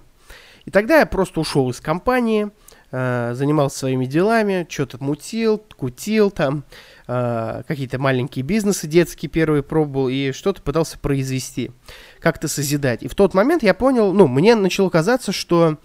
И 0.64 0.70
тогда 0.70 1.00
я 1.00 1.06
просто 1.06 1.40
ушел 1.40 1.70
из 1.70 1.80
компании, 1.80 2.50
э, 2.92 3.32
занимался 3.34 3.78
своими 3.78 4.06
делами, 4.06 4.66
что-то 4.68 5.02
мутил, 5.02 5.62
кутил 5.76 6.30
там, 6.30 6.64
э, 7.08 7.62
какие-то 7.66 7.98
маленькие 7.98 8.44
бизнесы 8.44 8.86
детские 8.86 9.30
первые 9.30 9.62
пробовал 9.62 10.08
и 10.08 10.32
что-то 10.32 10.62
пытался 10.62 10.98
произвести, 10.98 11.72
как-то 12.20 12.46
созидать. 12.46 13.02
И 13.02 13.08
в 13.08 13.14
тот 13.14 13.34
момент 13.34 13.62
я 13.62 13.74
понял, 13.74 14.12
ну, 14.12 14.28
мне 14.28 14.54
начало 14.54 14.90
казаться, 14.90 15.32
что 15.32 15.78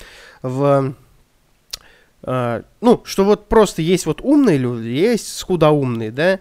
в 0.43 0.93
ну, 2.27 3.01
что 3.05 3.23
вот 3.23 3.47
просто 3.47 3.81
есть 3.81 4.05
вот 4.05 4.19
умные 4.21 4.57
люди, 4.57 4.89
есть 4.89 5.37
скудоумные, 5.37 6.11
да, 6.11 6.39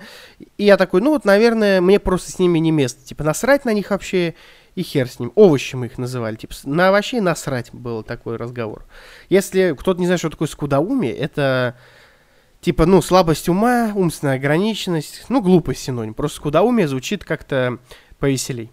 и 0.58 0.64
я 0.64 0.76
такой, 0.76 1.00
ну 1.00 1.10
вот, 1.10 1.24
наверное, 1.24 1.80
мне 1.80 2.00
просто 2.00 2.32
с 2.32 2.40
ними 2.40 2.58
не 2.58 2.72
место, 2.72 3.06
типа, 3.06 3.22
насрать 3.22 3.64
на 3.64 3.72
них 3.72 3.90
вообще, 3.90 4.34
и 4.74 4.82
хер 4.82 5.08
с 5.08 5.20
ним, 5.20 5.30
овощи 5.36 5.76
мы 5.76 5.86
их 5.86 5.96
называли, 5.96 6.34
типа, 6.34 6.54
на 6.64 6.88
овощей 6.88 7.20
насрать 7.20 7.72
был 7.72 8.02
такой 8.02 8.34
разговор. 8.34 8.84
Если 9.28 9.76
кто-то 9.78 10.00
не 10.00 10.06
знает, 10.06 10.18
что 10.18 10.30
такое 10.30 10.48
скудоумие, 10.48 11.14
это, 11.14 11.76
типа, 12.60 12.84
ну, 12.84 13.00
слабость 13.00 13.48
ума, 13.48 13.92
умственная 13.94 14.34
ограниченность, 14.34 15.26
ну, 15.28 15.40
глупость 15.40 15.84
синоним, 15.84 16.14
просто 16.14 16.38
скудоумие 16.38 16.88
звучит 16.88 17.22
как-то 17.22 17.78
повеселей. 18.18 18.72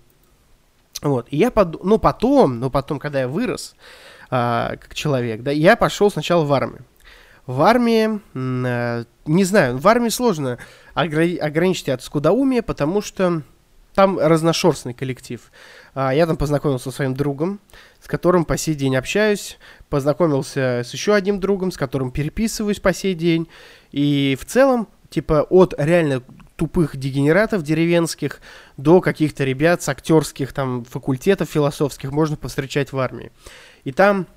Вот, 1.03 1.27
и 1.29 1.38
я, 1.38 1.51
под... 1.51 1.84
ну, 1.84 2.00
потом, 2.00 2.60
ну, 2.60 2.72
потом, 2.72 2.98
когда 2.98 3.20
я 3.20 3.27
вырос, 3.27 3.75
а, 4.32 4.77
как 4.77 4.96
человек, 4.96 5.43
да, 5.43 5.51
я 5.51 5.75
пошел 5.75 6.10
сначала 6.10 6.43
в 6.43 6.51
армию. 6.51 6.84
В 7.45 7.62
армии, 7.62 8.21
э, 8.33 9.03
не 9.25 9.43
знаю, 9.43 9.77
в 9.77 9.88
армии 9.88 10.09
сложно 10.09 10.59
огр- 10.95 11.38
ограничить 11.38 11.89
от 11.89 12.01
скудоумия, 12.01 12.62
потому 12.62 13.01
что 13.01 13.41
там 13.93 14.17
разношерстный 14.19 14.93
коллектив. 14.93 15.51
А, 15.93 16.13
я 16.13 16.25
там 16.25 16.38
познакомился 16.38 16.85
со 16.85 16.95
своим 16.95 17.13
другом, 17.13 17.59
с 18.01 18.07
которым 18.07 18.45
по 18.45 18.57
сей 18.57 18.75
день 18.75 18.95
общаюсь, 18.95 19.57
познакомился 19.89 20.81
с 20.83 20.93
еще 20.93 21.13
одним 21.13 21.39
другом, 21.39 21.71
с 21.71 21.77
которым 21.77 22.12
переписываюсь 22.12 22.79
по 22.79 22.93
сей 22.93 23.13
день. 23.13 23.47
И 23.91 24.38
в 24.39 24.45
целом, 24.45 24.88
типа, 25.09 25.45
от 25.50 25.75
реально 25.77 26.23
тупых 26.55 26.97
дегенератов 26.97 27.63
деревенских 27.63 28.41
до 28.77 29.01
каких-то 29.01 29.43
ребят 29.43 29.81
с 29.81 29.89
актерских 29.89 30.53
там 30.53 30.85
факультетов 30.85 31.50
философских 31.50 32.12
можно 32.12 32.35
повстречать 32.35 32.91
в 32.91 33.00
армии. 33.00 33.31
И 33.83 33.91
там 33.91 34.27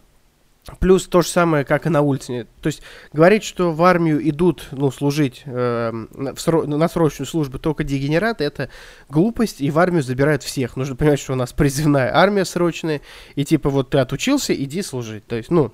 Плюс 0.81 1.07
то 1.07 1.23
же 1.23 1.29
самое, 1.29 1.65
как 1.65 1.87
и 1.87 1.91
на 1.91 2.01
улице. 2.01 2.49
То 2.61 2.67
есть 2.67 2.83
говорить, 3.13 3.45
что 3.45 3.71
в 3.71 3.85
армию 3.85 4.29
идут 4.29 4.67
ну, 4.73 4.91
служить 4.91 5.43
э, 5.45 5.93
на, 5.93 6.31
сро- 6.31 6.67
на 6.67 6.89
срочную 6.89 7.29
службу 7.29 7.61
только 7.61 7.85
дегенераты, 7.85 8.43
это 8.43 8.69
глупость, 9.09 9.61
и 9.61 9.71
в 9.71 9.79
армию 9.79 10.03
забирают 10.03 10.43
всех. 10.43 10.75
Нужно 10.77 10.97
понимать, 10.97 11.21
что 11.21 11.35
у 11.35 11.37
нас 11.37 11.53
призывная 11.53 12.13
армия 12.13 12.45
срочная, 12.45 13.01
и 13.37 13.45
типа 13.45 13.71
вот 13.71 13.91
ты 13.91 13.99
отучился, 13.99 14.55
иди 14.55 14.83
служить. 14.83 15.25
То 15.27 15.37
есть, 15.37 15.53
ну, 15.53 15.71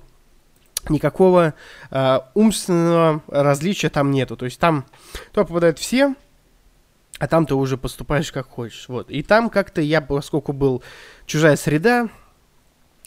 никакого 0.89 1.55
э, 1.89 2.19
умственного 2.35 3.23
различия 3.27 3.89
там 3.89 4.11
нету. 4.11 4.37
То 4.37 4.45
есть 4.45 4.59
там 4.59 4.85
то 5.31 5.43
попадают 5.43 5.79
все, 5.79 6.13
а 7.17 7.27
там 7.27 7.47
ты 7.47 7.55
уже 7.55 7.77
поступаешь 7.77 8.31
как 8.31 8.47
хочешь. 8.47 8.87
Вот. 8.89 9.09
И 9.09 9.23
там 9.23 9.49
как-то 9.49 9.81
я, 9.81 10.01
поскольку 10.01 10.53
был 10.53 10.83
чужая 11.25 11.55
среда, 11.55 12.09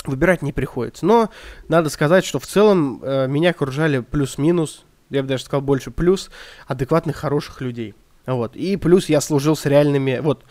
выбирать 0.09 0.43
не 0.43 0.53
приходится. 0.53 1.07
Но 1.07 1.31
надо 1.69 1.89
сказать, 1.91 2.25
что 2.25 2.39
в 2.39 2.47
целом 2.47 3.01
э, 3.03 3.27
меня 3.29 3.51
окружали 3.51 4.01
плюс-минус, 4.01 4.85
я 5.11 5.23
бы 5.23 5.29
даже 5.29 5.45
сказал 5.45 5.63
больше 5.63 5.91
плюс, 5.91 6.31
адекватных, 6.67 7.17
хороших 7.17 7.61
людей. 7.61 7.95
Вот. 8.27 8.57
И 8.57 8.77
плюс 8.77 9.09
я 9.09 9.21
служил 9.21 9.57
с 9.57 9.67
реальными... 9.67 10.19
Вот, 10.21 10.45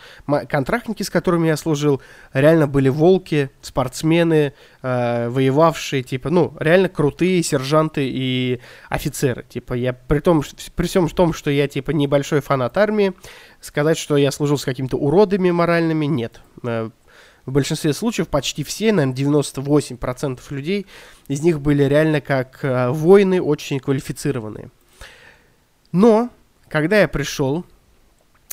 контрактники, 0.48 1.02
с 1.02 1.10
которыми 1.10 1.48
я 1.48 1.56
служил, 1.56 2.00
реально 2.32 2.66
были 2.66 2.88
волки, 2.88 3.50
спортсмены, 3.60 4.54
э, 4.82 5.28
воевавшие, 5.28 6.02
типа, 6.02 6.30
ну, 6.30 6.56
реально 6.58 6.88
крутые 6.88 7.42
сержанты 7.42 8.08
и 8.08 8.60
офицеры. 8.88 9.44
Типа, 9.48 9.74
я 9.74 9.92
при 9.92 10.20
том, 10.20 10.42
при 10.74 10.86
всем 10.86 11.08
том, 11.08 11.34
что 11.34 11.50
я, 11.50 11.68
типа, 11.68 11.90
небольшой 11.90 12.40
фанат 12.40 12.76
армии, 12.78 13.12
сказать, 13.60 13.98
что 13.98 14.16
я 14.16 14.30
служил 14.32 14.56
с 14.56 14.64
какими-то 14.64 14.96
уродами 14.96 15.50
моральными, 15.50 16.06
нет. 16.06 16.40
Э, 16.62 16.90
в 17.46 17.52
большинстве 17.52 17.92
случаев 17.92 18.28
почти 18.28 18.64
все, 18.64 18.92
наверное, 18.92 19.14
98% 19.14 20.40
людей 20.50 20.86
из 21.28 21.40
них 21.40 21.60
были 21.60 21.84
реально 21.84 22.20
как 22.20 22.64
э, 22.64 22.90
воины, 22.90 23.40
очень 23.40 23.78
квалифицированные. 23.78 24.70
Но, 25.92 26.30
когда 26.68 26.98
я 27.00 27.08
пришел 27.08 27.64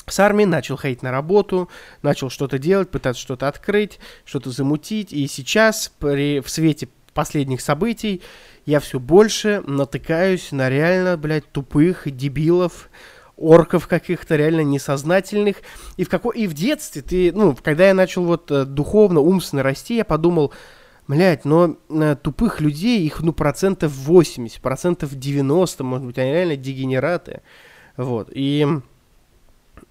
с 0.06 0.20
армии, 0.20 0.44
начал 0.44 0.76
ходить 0.76 1.02
на 1.02 1.10
работу, 1.10 1.68
начал 2.02 2.30
что-то 2.30 2.58
делать, 2.58 2.90
пытаться 2.90 3.20
что-то 3.20 3.48
открыть, 3.48 3.98
что-то 4.24 4.50
замутить, 4.50 5.12
и 5.12 5.26
сейчас 5.26 5.92
при, 5.98 6.40
в 6.40 6.48
свете 6.48 6.88
последних 7.14 7.60
событий 7.60 8.22
я 8.64 8.80
все 8.80 9.00
больше 9.00 9.62
натыкаюсь 9.66 10.52
на 10.52 10.70
реально, 10.70 11.16
блядь, 11.16 11.50
тупых 11.50 12.10
дебилов, 12.14 12.90
орков 13.36 13.88
каких-то 13.88 14.36
реально 14.36 14.62
несознательных. 14.62 15.56
И 15.96 16.04
в, 16.04 16.08
какой... 16.08 16.36
и 16.38 16.46
в 16.46 16.54
детстве 16.54 17.02
ты, 17.02 17.32
ну, 17.32 17.56
когда 17.60 17.88
я 17.88 17.94
начал 17.94 18.24
вот 18.24 18.50
э, 18.50 18.64
духовно, 18.64 19.20
умственно 19.20 19.62
расти, 19.62 19.96
я 19.96 20.04
подумал, 20.04 20.52
блядь, 21.08 21.44
но 21.44 21.76
э, 21.88 22.16
тупых 22.20 22.60
людей, 22.60 23.04
их, 23.04 23.20
ну, 23.20 23.32
процентов 23.32 23.92
80, 23.92 24.60
процентов 24.60 25.14
90, 25.14 25.84
может 25.84 26.06
быть, 26.06 26.18
они 26.18 26.32
реально 26.32 26.56
дегенераты. 26.56 27.42
Вот, 27.96 28.28
и 28.32 28.66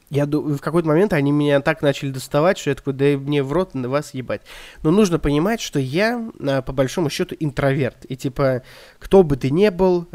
я 0.10 0.26
в 0.26 0.60
какой-то 0.60 0.88
момент 0.88 1.14
они 1.14 1.32
меня 1.32 1.60
так 1.62 1.82
начали 1.82 2.12
доставать, 2.12 2.58
что 2.58 2.70
я 2.70 2.76
такой, 2.76 2.94
да 2.94 3.06
мне 3.18 3.42
в 3.42 3.52
рот 3.52 3.74
на 3.74 3.90
вас 3.90 4.14
ебать. 4.14 4.42
Но 4.84 4.92
нужно 4.92 5.20
понимать, 5.20 5.60
что 5.60 5.80
я, 5.80 6.30
э, 6.40 6.62
по 6.62 6.72
большому 6.72 7.10
счету, 7.10 7.36
интроверт. 7.40 8.06
И 8.08 8.16
типа, 8.16 8.64
кто 9.00 9.24
бы 9.24 9.36
ты 9.36 9.50
ни 9.50 9.68
был, 9.70 10.08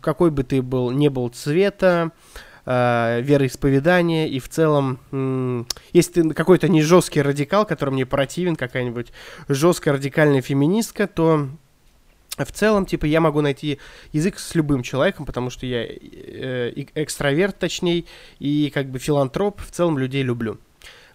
какой 0.00 0.30
бы 0.30 0.44
ты 0.44 0.62
был, 0.62 0.90
не 0.90 1.08
был 1.08 1.28
цвета, 1.30 2.12
э, 2.66 3.20
вероисповедание, 3.22 4.28
и 4.28 4.38
в 4.38 4.48
целом, 4.48 4.98
м- 5.12 5.66
если 5.92 6.22
ты 6.22 6.34
какой-то 6.34 6.68
не 6.68 6.82
жесткий 6.82 7.22
радикал, 7.22 7.64
который 7.64 7.90
мне 7.90 8.04
противен, 8.04 8.56
какая-нибудь 8.56 9.12
жесткая 9.48 9.94
радикальная 9.94 10.42
феминистка, 10.42 11.06
то 11.06 11.48
в 12.36 12.52
целом, 12.52 12.84
типа, 12.84 13.06
я 13.06 13.20
могу 13.20 13.40
найти 13.40 13.78
язык 14.12 14.38
с 14.38 14.54
любым 14.54 14.82
человеком, 14.82 15.24
потому 15.24 15.48
что 15.48 15.64
я 15.64 15.86
э, 15.86 16.72
экстраверт, 16.94 17.58
точнее, 17.58 18.04
и 18.38 18.70
как 18.74 18.90
бы 18.90 18.98
филантроп, 18.98 19.62
в 19.62 19.70
целом 19.70 19.96
людей 19.96 20.22
люблю. 20.22 20.58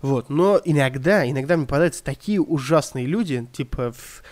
Вот, 0.01 0.29
но 0.31 0.59
иногда, 0.65 1.29
иногда 1.29 1.57
мне 1.57 1.67
попадаются 1.67 2.03
такие 2.03 2.41
ужасные 2.41 3.05
люди, 3.05 3.47
типа, 3.53 3.91
в, 3.91 4.23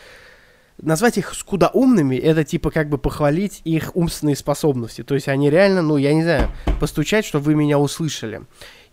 назвать 0.82 1.18
их 1.18 1.34
скудоумными, 1.34 2.16
это 2.16 2.44
типа 2.44 2.72
как 2.72 2.90
бы 2.90 2.98
похвалить 2.98 3.62
их 3.64 3.96
умственные 3.96 4.36
способности. 4.36 5.04
То 5.04 5.16
есть 5.16 5.28
они 5.28 5.50
реально, 5.50 5.82
ну, 5.82 5.98
я 5.98 6.14
не 6.14 6.24
знаю, 6.24 6.50
постучать, 6.80 7.26
чтобы 7.26 7.46
вы 7.46 7.56
меня 7.56 7.80
услышали. 7.80 8.42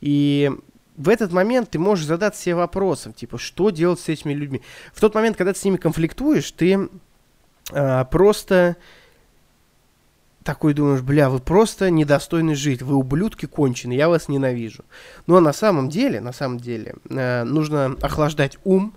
И 0.01 0.51
в 0.97 1.09
этот 1.09 1.33
момент 1.33 1.71
ты 1.71 1.79
можешь 1.79 2.07
задать 2.07 2.37
себе 2.37 2.55
вопросом, 2.55 3.13
типа, 3.13 3.39
что 3.39 3.71
делать 3.71 4.01
с 4.01 4.09
этими 4.09 4.33
людьми. 4.33 4.63
В 4.93 5.01
тот 5.01 5.15
момент, 5.15 5.37
когда 5.37 5.53
ты 5.53 5.59
с 5.59 5.65
ними 5.65 5.77
конфликтуешь, 5.77 6.51
ты 6.53 6.89
а, 7.73 8.05
просто 8.05 8.77
такой 10.47 10.75
думаешь, 10.75 11.03
бля, 11.03 11.29
вы 11.29 11.41
просто 11.41 11.91
недостойны 11.91 12.55
жить, 12.55 12.81
вы 12.81 12.95
ублюдки 12.95 13.47
конченые, 13.47 13.99
я 13.99 14.09
вас 14.09 14.29
ненавижу. 14.29 14.85
Но 15.27 15.41
на 15.41 15.53
самом 15.53 15.89
деле, 15.89 16.21
на 16.21 16.33
самом 16.33 16.59
деле, 16.59 16.95
э, 17.11 17.43
нужно 17.43 17.97
охлаждать 18.01 18.57
ум, 18.63 18.95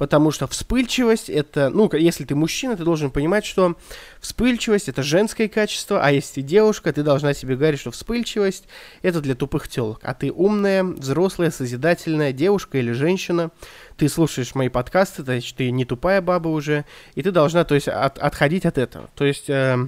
потому 0.00 0.30
что 0.30 0.46
вспыльчивость 0.46 1.28
это, 1.28 1.68
ну, 1.68 1.92
если 1.92 2.24
ты 2.24 2.34
мужчина, 2.34 2.74
ты 2.74 2.84
должен 2.84 3.10
понимать, 3.10 3.44
что 3.44 3.76
вспыльчивость 4.18 4.88
это 4.88 5.02
женское 5.02 5.46
качество, 5.46 6.02
а 6.02 6.10
если 6.10 6.36
ты 6.36 6.42
девушка, 6.42 6.90
ты 6.90 7.02
должна 7.02 7.34
себе 7.34 7.54
говорить, 7.54 7.80
что 7.80 7.90
вспыльчивость 7.90 8.64
это 9.02 9.20
для 9.20 9.34
тупых 9.34 9.68
телок, 9.68 10.00
а 10.02 10.14
ты 10.14 10.32
умная, 10.32 10.84
взрослая, 10.84 11.50
созидательная 11.50 12.32
девушка 12.32 12.78
или 12.78 12.92
женщина, 12.92 13.50
ты 13.98 14.08
слушаешь 14.08 14.54
мои 14.54 14.70
подкасты, 14.70 15.22
значит, 15.22 15.54
ты 15.58 15.70
не 15.70 15.84
тупая 15.84 16.22
баба 16.22 16.48
уже, 16.48 16.86
и 17.14 17.22
ты 17.22 17.30
должна, 17.30 17.64
то 17.64 17.74
есть, 17.74 17.88
от, 17.88 18.18
отходить 18.18 18.64
от 18.64 18.78
этого. 18.78 19.10
То 19.14 19.26
есть, 19.26 19.50
э, 19.50 19.86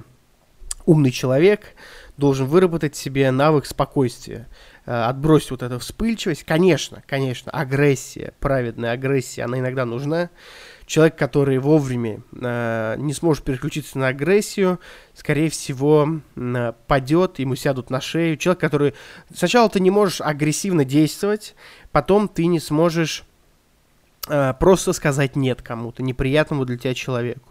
умный 0.85 1.09
человек 1.09 1.73
должен 2.17 2.45
выработать 2.45 2.95
себе 2.95 3.31
навык 3.31 3.65
спокойствия. 3.65 4.47
Э, 4.85 5.03
отбросить 5.05 5.51
вот 5.51 5.63
эту 5.63 5.79
вспыльчивость. 5.79 6.43
Конечно, 6.43 7.01
конечно, 7.07 7.49
агрессия, 7.51 8.33
праведная 8.41 8.91
агрессия, 8.91 9.43
она 9.43 9.59
иногда 9.59 9.85
нужна. 9.85 10.29
Человек, 10.85 11.15
который 11.15 11.57
вовремя 11.59 12.21
э, 12.33 12.95
не 12.97 13.13
сможет 13.13 13.45
переключиться 13.45 13.97
на 13.97 14.09
агрессию, 14.09 14.81
скорее 15.13 15.49
всего, 15.49 16.19
э, 16.35 16.73
падет, 16.87 17.39
ему 17.39 17.55
сядут 17.55 17.89
на 17.89 18.01
шею. 18.01 18.35
Человек, 18.35 18.59
который... 18.59 18.93
Сначала 19.33 19.69
ты 19.69 19.79
не 19.79 19.89
можешь 19.89 20.19
агрессивно 20.19 20.83
действовать, 20.83 21.55
потом 21.93 22.27
ты 22.27 22.45
не 22.47 22.59
сможешь 22.59 23.23
э, 24.27 24.53
просто 24.59 24.91
сказать 24.91 25.37
«нет» 25.37 25.61
кому-то, 25.61 26.03
неприятному 26.03 26.65
для 26.65 26.77
тебя 26.77 26.93
человеку. 26.93 27.49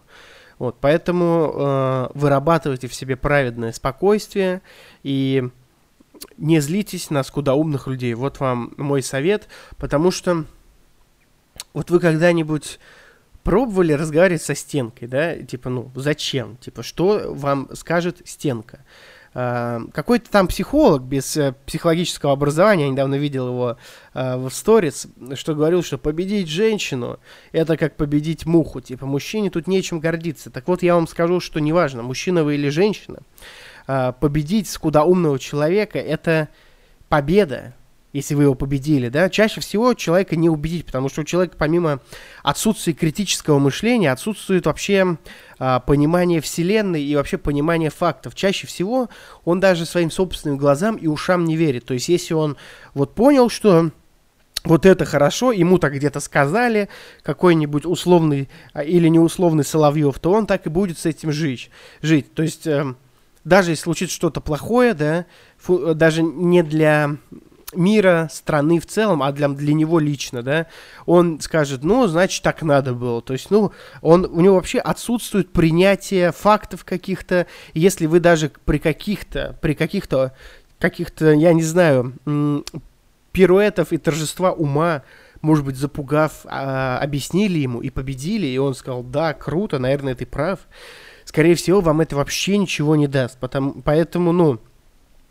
Вот, 0.59 0.77
поэтому 0.83 1.51
э, 1.55 2.09
вырабатывайте 2.13 2.89
в 2.89 2.95
себе 2.95 3.17
праведное 3.17 3.73
спокойствие 3.73 4.61
и 5.03 5.49
не 6.37 6.61
злитесь 6.61 7.11
на 7.11 7.23
скудоумных 7.23 7.87
людей. 7.87 8.15
Вот 8.15 8.41
вам 8.41 8.75
мой 8.77 9.03
совет, 9.03 9.49
потому 9.77 10.11
что 10.11 10.45
вот 11.73 11.91
вы 11.91 12.01
когда-нибудь 12.01 12.79
пробовали 13.43 13.93
разговаривать 13.93 14.43
со 14.43 14.55
стенкой, 14.55 15.09
да, 15.09 15.37
типа, 15.37 15.69
ну, 15.69 15.91
зачем, 15.95 16.57
типа, 16.59 16.83
что 16.83 17.33
вам 17.35 17.69
скажет 17.75 18.23
стенка? 18.25 18.85
Uh, 19.35 19.91
какой-то 19.93 20.31
там 20.31 20.47
психолог 20.47 21.01
без 21.05 21.39
uh, 21.39 21.55
психологического 21.65 22.33
образования, 22.33 22.85
я 22.85 22.91
недавно 22.91 23.15
видел 23.15 23.49
его 23.49 23.79
uh, 24.13 24.47
в 24.47 24.53
сторис, 24.53 25.09
что 25.37 25.55
говорил, 25.55 25.83
что 25.83 25.97
победить 25.97 26.49
женщину 26.49 27.19
это 27.51 27.79
как 27.79 27.97
победить 27.97 28.45
муху, 28.45 28.83
типа 28.83 29.07
мужчине 29.07 29.49
тут 29.49 29.67
нечем 29.67 30.01
гордиться. 30.01 30.51
Так 30.51 30.69
вот 30.69 30.83
я 30.83 30.97
вам 30.97 31.09
скажу, 31.09 31.41
что 31.41 31.61
неважно, 31.61 32.03
мужчина 32.03 32.45
вы 32.45 32.57
или 32.57 32.69
женщина, 32.69 33.21
э, 33.87 34.13
победить 34.19 34.69
скудоумного 34.69 35.39
человека– 35.39 35.99
это 36.01 36.49
победа, 37.09 37.75
если 38.13 38.35
вы 38.35 38.45
его 38.45 38.55
победили, 38.55 39.09
да, 39.09 39.31
чаще 39.31 39.61
всего 39.61 39.95
человека 39.95 40.37
не 40.37 40.51
убедить, 40.51 40.87
потому 40.87 41.09
что 41.09 41.23
у 41.23 41.25
человека 41.25 41.57
помимо 41.59 42.01
отсутствия 42.43 42.93
критического 42.93 43.59
мышления 43.59 44.13
отсутствует 44.13 44.67
вообще 44.67 45.17
а, 45.59 45.81
понимание 45.81 46.41
вселенной 46.41 47.03
и 47.03 47.17
вообще 47.17 47.39
понимание 47.39 47.91
фактов. 47.91 48.35
Чаще 48.35 48.67
всего 48.67 49.09
он 49.45 49.61
даже 49.61 49.87
своим 49.87 50.11
собственным 50.11 50.59
глазам 50.59 50.97
и 50.97 51.07
ушам 51.07 51.45
не 51.45 51.57
верит. 51.57 51.87
То 51.87 51.95
есть 51.95 52.09
если 52.09 52.35
он 52.35 52.57
вот 52.93 53.15
понял, 53.15 53.49
что 53.49 53.91
вот 54.65 54.87
это 54.87 55.05
хорошо, 55.05 55.51
ему 55.51 55.79
так 55.79 55.95
где-то 55.95 56.21
сказали, 56.21 56.89
какой-нибудь 57.23 57.87
условный 57.87 58.49
а, 58.75 58.83
или 58.85 59.09
неусловный 59.09 59.65
Соловьев, 59.65 60.19
то 60.19 60.33
он 60.33 60.47
так 60.47 60.67
и 60.67 60.71
будет 60.71 60.99
с 60.99 61.07
этим 61.07 61.33
жить. 61.33 61.71
жить. 62.03 62.35
То 62.35 62.43
есть 62.43 62.67
э, 62.67 62.95
даже 63.45 63.73
если 63.73 63.83
случится 63.83 64.15
что-то 64.15 64.41
плохое, 64.41 64.95
да, 64.95 65.27
фу, 65.59 65.95
даже 65.95 66.23
не 66.23 66.63
для 66.63 67.17
мира, 67.75 68.29
страны 68.31 68.81
в 68.81 68.87
целом, 68.87 69.23
а 69.23 69.33
для, 69.33 69.49
для 69.49 69.75
него 69.75 69.99
лично, 69.99 70.43
да, 70.43 70.67
он 71.07 71.41
скажет, 71.41 71.85
ну, 71.85 72.07
значит, 72.07 72.43
так 72.43 72.63
надо 72.63 72.93
было. 72.95 73.23
То 73.23 73.33
есть, 73.33 73.51
ну, 73.51 73.73
он, 74.01 74.27
у 74.27 74.41
него 74.41 74.57
вообще 74.57 74.79
отсутствует 74.79 75.53
принятие 75.53 76.33
фактов 76.33 76.85
каких-то, 76.85 77.47
если 77.75 78.07
вы 78.07 78.21
даже 78.21 78.51
при 78.65 78.79
каких-то, 78.79 79.57
при 79.61 79.75
каких-то, 79.75 80.35
каких-то, 80.79 81.33
я 81.33 81.53
не 81.53 81.63
знаю, 81.63 82.15
пируэтов 83.33 83.93
и 83.93 83.99
торжества 83.99 84.53
ума 84.53 85.03
может 85.41 85.65
быть, 85.65 85.77
запугав, 85.77 86.43
а, 86.45 86.99
объяснили 86.99 87.59
ему 87.59 87.81
и 87.81 87.91
победили, 87.91 88.47
и 88.47 88.59
он 88.59 88.77
сказал, 88.77 89.03
да, 89.03 89.35
круто, 89.35 89.81
наверное, 89.81 90.15
ты 90.15 90.25
прав. 90.25 90.61
Скорее 91.25 91.55
всего, 91.55 91.81
вам 91.81 92.01
это 92.01 92.17
вообще 92.17 92.57
ничего 92.57 92.97
не 92.97 93.07
даст. 93.07 93.39
Потому, 93.39 93.83
поэтому, 93.83 94.33
ну, 94.33 94.61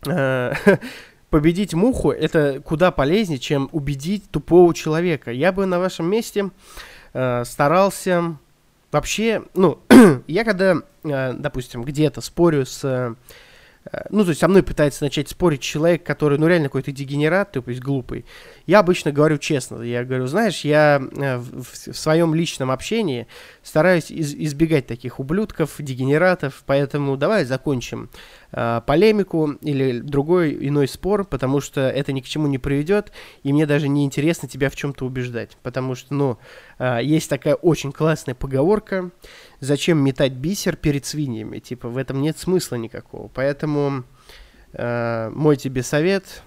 э, 0.06 0.52
победить 1.30 1.74
муху 1.74 2.10
это 2.10 2.60
куда 2.60 2.90
полезнее, 2.90 3.38
чем 3.38 3.68
убедить 3.72 4.30
тупого 4.30 4.74
человека. 4.74 5.30
Я 5.30 5.52
бы 5.52 5.66
на 5.66 5.78
вашем 5.78 6.06
месте 6.10 6.50
э, 7.12 7.44
старался 7.44 8.36
вообще, 8.90 9.42
ну, 9.54 9.80
я 10.26 10.44
когда, 10.44 10.76
э, 11.04 11.32
допустим, 11.32 11.82
где-то 11.82 12.20
спорю 12.20 12.66
с 12.66 12.84
э, 12.84 13.14
ну, 14.10 14.22
то 14.22 14.30
есть 14.30 14.40
со 14.40 14.48
мной 14.48 14.62
пытается 14.62 15.02
начать 15.02 15.28
спорить 15.28 15.60
человек, 15.60 16.04
который, 16.04 16.38
ну, 16.38 16.46
реально 16.46 16.68
какой-то 16.68 16.92
дегенерат, 16.92 17.52
то 17.52 17.62
есть 17.66 17.80
глупый, 17.80 18.24
я 18.66 18.78
обычно 18.78 19.10
говорю 19.10 19.38
честно. 19.38 19.82
Я 19.82 20.04
говорю, 20.04 20.26
знаешь, 20.26 20.60
я 20.60 21.02
э, 21.16 21.36
в, 21.38 21.62
в 21.62 21.96
своем 21.96 22.34
личном 22.34 22.70
общении 22.70 23.26
стараюсь 23.62 24.10
из, 24.10 24.34
избегать 24.34 24.86
таких 24.86 25.18
ублюдков, 25.18 25.74
дегенератов, 25.78 26.62
поэтому 26.64 27.16
давай 27.16 27.44
закончим 27.44 28.04
э, 28.04 28.41
полемику 28.52 29.52
или 29.62 30.00
другой 30.00 30.68
иной 30.68 30.86
спор, 30.86 31.24
потому 31.24 31.60
что 31.60 31.80
это 31.88 32.12
ни 32.12 32.20
к 32.20 32.26
чему 32.26 32.46
не 32.46 32.58
приведет, 32.58 33.10
и 33.42 33.52
мне 33.52 33.64
даже 33.64 33.88
не 33.88 34.04
интересно 34.04 34.46
тебя 34.46 34.68
в 34.68 34.76
чем-то 34.76 35.06
убеждать, 35.06 35.56
потому 35.62 35.94
что, 35.94 36.12
ну, 36.12 36.38
э, 36.78 37.00
есть 37.02 37.30
такая 37.30 37.54
очень 37.54 37.92
классная 37.92 38.34
поговорка, 38.34 39.10
зачем 39.60 40.04
метать 40.04 40.32
бисер 40.32 40.76
перед 40.76 41.06
свиньями, 41.06 41.60
типа, 41.60 41.88
в 41.88 41.96
этом 41.96 42.20
нет 42.20 42.36
смысла 42.36 42.76
никакого, 42.76 43.28
поэтому 43.28 44.04
э, 44.74 45.30
мой 45.30 45.56
тебе 45.56 45.82
совет, 45.82 46.42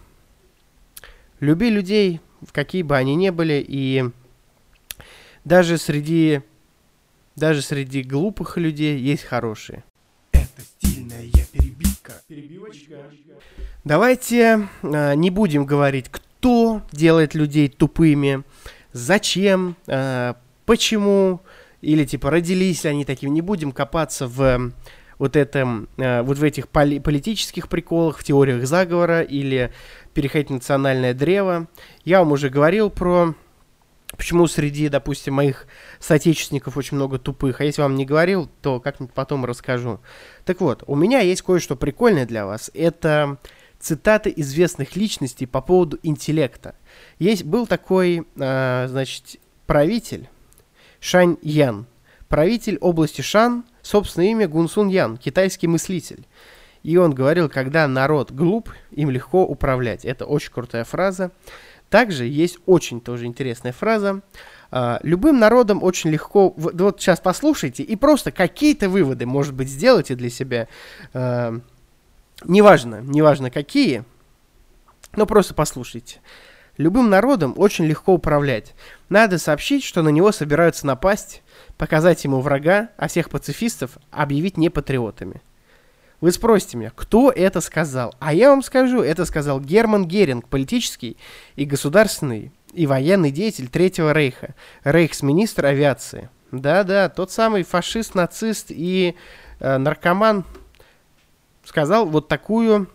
люби 1.39 1.71
людей, 1.71 2.21
какие 2.51 2.83
бы 2.83 2.95
они 2.95 3.15
ни 3.15 3.31
были, 3.31 3.65
и 3.67 4.05
даже 5.43 5.79
среди, 5.79 6.41
даже 7.35 7.63
среди 7.63 8.03
глупых 8.03 8.57
людей 8.57 8.99
есть 8.99 9.23
хорошие. 9.23 9.83
Это. 10.31 10.61
Перебивочка. 10.79 11.04
Давайте 13.83 14.67
э, 14.81 15.15
не 15.15 15.29
будем 15.29 15.65
говорить, 15.65 16.07
кто 16.09 16.81
делает 16.91 17.35
людей 17.35 17.69
тупыми, 17.69 18.43
зачем, 18.93 19.75
э, 19.87 20.33
почему, 20.65 21.41
или 21.81 22.05
типа 22.05 22.31
родились 22.31 22.85
они 22.85 23.05
такими. 23.05 23.29
Не 23.29 23.41
будем 23.41 23.71
копаться 23.71 24.27
в 24.27 24.71
вот 25.17 25.35
этом, 25.35 25.87
э, 25.97 26.21
вот 26.23 26.37
в 26.37 26.43
этих 26.43 26.67
поли- 26.67 26.99
политических 26.99 27.69
приколах, 27.69 28.17
в 28.17 28.23
теориях 28.23 28.65
заговора 28.65 29.21
или 29.21 29.71
переходить 30.13 30.49
в 30.49 30.53
национальное 30.53 31.13
древо. 31.13 31.67
Я 32.03 32.19
вам 32.19 32.31
уже 32.31 32.49
говорил 32.49 32.89
про 32.89 33.35
почему 34.15 34.47
среди, 34.47 34.89
допустим, 34.89 35.35
моих 35.35 35.67
соотечественников 35.99 36.77
очень 36.77 36.97
много 36.97 37.19
тупых. 37.19 37.61
А 37.61 37.65
если 37.65 37.81
вам 37.81 37.95
не 37.95 38.05
говорил, 38.05 38.49
то 38.61 38.79
как-нибудь 38.79 39.13
потом 39.13 39.45
расскажу. 39.45 39.99
Так 40.45 40.61
вот, 40.61 40.83
у 40.87 40.95
меня 40.95 41.19
есть 41.21 41.41
кое-что 41.41 41.75
прикольное 41.75 42.25
для 42.25 42.45
вас. 42.45 42.71
Это 42.73 43.37
цитаты 43.79 44.33
известных 44.35 44.95
личностей 44.95 45.45
по 45.45 45.61
поводу 45.61 45.99
интеллекта. 46.03 46.75
Есть, 47.19 47.43
был 47.43 47.67
такой, 47.67 48.25
э, 48.35 48.87
значит, 48.89 49.37
правитель 49.67 50.29
Шань 50.99 51.37
Ян. 51.41 51.85
Правитель 52.27 52.77
области 52.79 53.21
Шан, 53.21 53.63
собственное 53.81 54.29
имя 54.29 54.47
Гунсун 54.47 54.87
Ян, 54.87 55.17
китайский 55.17 55.67
мыслитель. 55.67 56.25
И 56.81 56.97
он 56.97 57.13
говорил, 57.13 57.49
когда 57.49 57.87
народ 57.87 58.31
глуп, 58.31 58.69
им 58.91 59.09
легко 59.09 59.43
управлять. 59.43 60.05
Это 60.05 60.25
очень 60.25 60.51
крутая 60.51 60.83
фраза. 60.83 61.31
Также 61.89 62.25
есть 62.25 62.59
очень 62.65 63.01
тоже 63.01 63.25
интересная 63.25 63.71
фраза. 63.71 64.21
Uh, 64.71 64.99
любым 65.03 65.39
народом 65.39 65.83
очень 65.83 66.09
легко... 66.09 66.53
Вот, 66.57 66.99
сейчас 66.99 67.19
послушайте 67.19 67.83
и 67.83 67.95
просто 67.95 68.31
какие-то 68.31 68.89
выводы, 68.89 69.25
может 69.25 69.53
быть, 69.53 69.69
сделайте 69.69 70.15
для 70.15 70.29
себя. 70.29 70.67
Uh, 71.13 71.61
неважно, 72.43 73.01
неважно 73.01 73.51
какие, 73.51 74.03
но 75.15 75.25
просто 75.25 75.53
послушайте. 75.53 76.19
Любым 76.77 77.09
народом 77.09 77.53
очень 77.55 77.85
легко 77.85 78.13
управлять. 78.13 78.75
Надо 79.07 79.37
сообщить, 79.37 79.83
что 79.83 80.01
на 80.01 80.09
него 80.09 80.33
собираются 80.33 80.85
напасть, 80.85 81.41
показать 81.77 82.23
ему 82.25 82.41
врага, 82.41 82.89
а 82.97 83.07
всех 83.07 83.29
пацифистов 83.29 83.97
объявить 84.11 84.57
не 84.57 84.69
патриотами. 84.69 85.41
Вы 86.21 86.31
спросите 86.31 86.77
меня, 86.77 86.91
кто 86.95 87.31
это 87.31 87.61
сказал? 87.61 88.15
А 88.19 88.33
я 88.33 88.49
вам 88.49 88.63
скажу, 88.63 89.01
это 89.01 89.25
сказал 89.25 89.59
Герман 89.59 90.05
Геринг, 90.05 90.47
политический 90.47 91.17
и 91.55 91.65
государственный 91.65 92.51
и 92.73 92.87
военный 92.87 93.31
деятель 93.31 93.67
Третьего 93.67 94.13
Рейха, 94.13 94.55
рейхсминистр 94.83 95.65
авиации. 95.65 96.29
Да-да, 96.51 97.09
тот 97.09 97.31
самый 97.31 97.63
фашист, 97.63 98.15
нацист 98.15 98.67
и 98.69 99.15
э, 99.59 99.77
наркоман 99.77 100.45
сказал 101.63 102.05
вот 102.05 102.27
такую 102.27 102.89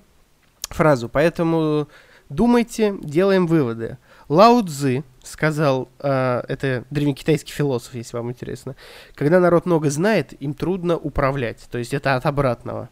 фразу. 0.68 1.08
Поэтому 1.08 1.88
думайте, 2.28 2.96
делаем 3.02 3.46
выводы. 3.46 3.98
Лао 4.28 4.62
Цзы 4.62 5.02
сказал, 5.22 5.88
э, 5.98 6.42
это 6.48 6.84
древнекитайский 6.90 7.52
философ, 7.52 7.94
если 7.94 8.16
вам 8.16 8.30
интересно, 8.30 8.76
когда 9.14 9.40
народ 9.40 9.66
много 9.66 9.90
знает, 9.90 10.32
им 10.40 10.54
трудно 10.54 10.96
управлять. 10.96 11.66
То 11.70 11.78
есть 11.78 11.92
это 11.92 12.14
от 12.14 12.26
обратного. 12.26 12.88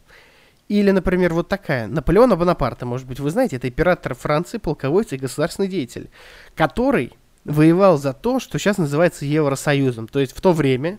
Или, 0.68 0.90
например, 0.90 1.32
вот 1.32 1.48
такая. 1.48 1.86
Наполеона 1.86 2.36
Бонапарта, 2.36 2.84
может 2.84 3.06
быть, 3.06 3.20
вы 3.20 3.30
знаете, 3.30 3.56
это 3.56 3.68
император 3.68 4.14
Франции, 4.14 4.58
полководец 4.58 5.12
и 5.12 5.16
государственный 5.16 5.68
деятель, 5.68 6.10
который 6.54 7.14
воевал 7.44 7.96
за 7.96 8.12
то, 8.12 8.38
что 8.38 8.58
сейчас 8.58 8.76
называется 8.76 9.24
Евросоюзом. 9.24 10.08
То 10.08 10.20
есть 10.20 10.36
в 10.36 10.40
то 10.42 10.52
время, 10.52 10.98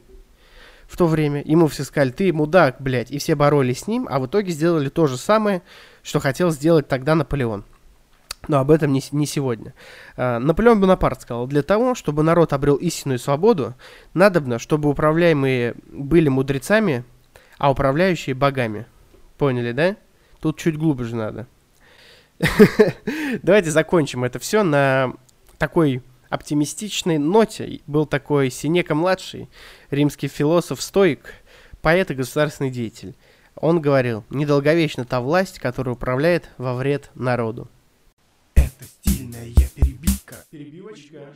в 0.88 0.98
то 0.98 1.06
время 1.06 1.44
ему 1.46 1.68
все 1.68 1.84
сказали, 1.84 2.10
ты 2.10 2.34
мудак, 2.34 2.78
блядь, 2.80 3.12
и 3.12 3.20
все 3.20 3.36
боролись 3.36 3.82
с 3.82 3.88
ним, 3.88 4.08
а 4.10 4.20
в 4.20 4.26
итоге 4.26 4.52
сделали 4.52 4.90
то 4.90 5.06
же 5.06 5.18
самое, 5.18 5.62
что 6.02 6.20
хотел 6.20 6.50
сделать 6.50 6.88
тогда 6.88 7.14
Наполеон. 7.14 7.64
Но 8.48 8.58
об 8.60 8.72
этом 8.72 8.92
не, 8.92 9.04
не 9.12 9.28
сегодня. 9.28 9.76
А, 10.16 10.40
Наполеон 10.40 10.82
Бонапарт 10.82 11.22
сказал, 11.22 11.46
для 11.46 11.62
того, 11.62 11.94
чтобы 11.94 12.24
народ 12.24 12.54
обрел 12.54 12.78
истинную 12.78 13.20
свободу, 13.20 13.76
надобно, 14.16 14.58
чтобы 14.58 14.90
управляемые 14.90 15.76
были 15.92 16.30
мудрецами, 16.30 17.04
а 17.60 17.70
управляющие 17.70 18.34
богами. 18.34 18.88
Поняли, 19.40 19.72
да? 19.72 19.96
Тут 20.42 20.58
чуть 20.60 20.78
глубже 20.78 21.16
надо. 21.16 21.48
Давайте 23.42 23.72
закончим 23.72 24.26
это 24.26 24.38
все 24.38 24.64
на 24.64 25.14
такой 25.58 26.04
оптимистичной 26.30 27.18
ноте. 27.18 27.80
Был 27.88 28.06
такой 28.06 28.50
Синека-младший, 28.52 29.50
римский 29.92 30.28
философ-стоик, 30.28 31.34
поэт 31.82 32.12
и 32.12 32.16
государственный 32.16 32.70
деятель. 32.70 33.16
Он 33.56 33.80
говорил, 33.80 34.26
недолговечна 34.30 35.06
та 35.06 35.22
власть, 35.22 35.60
которая 35.60 35.96
управляет 35.96 36.50
во 36.58 36.76
вред 36.76 37.10
народу. 37.16 37.70
Это 38.56 38.84
стильная 38.84 39.54
перебивка. 39.74 40.36
Перебивочка. 40.50 41.34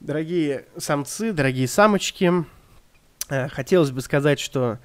Дорогие 0.00 0.66
самцы, 0.76 1.32
дорогие 1.32 1.66
самочки, 1.66 2.44
э, 3.30 3.48
хотелось 3.48 3.90
бы 3.90 4.02
сказать, 4.02 4.38
что 4.38 4.78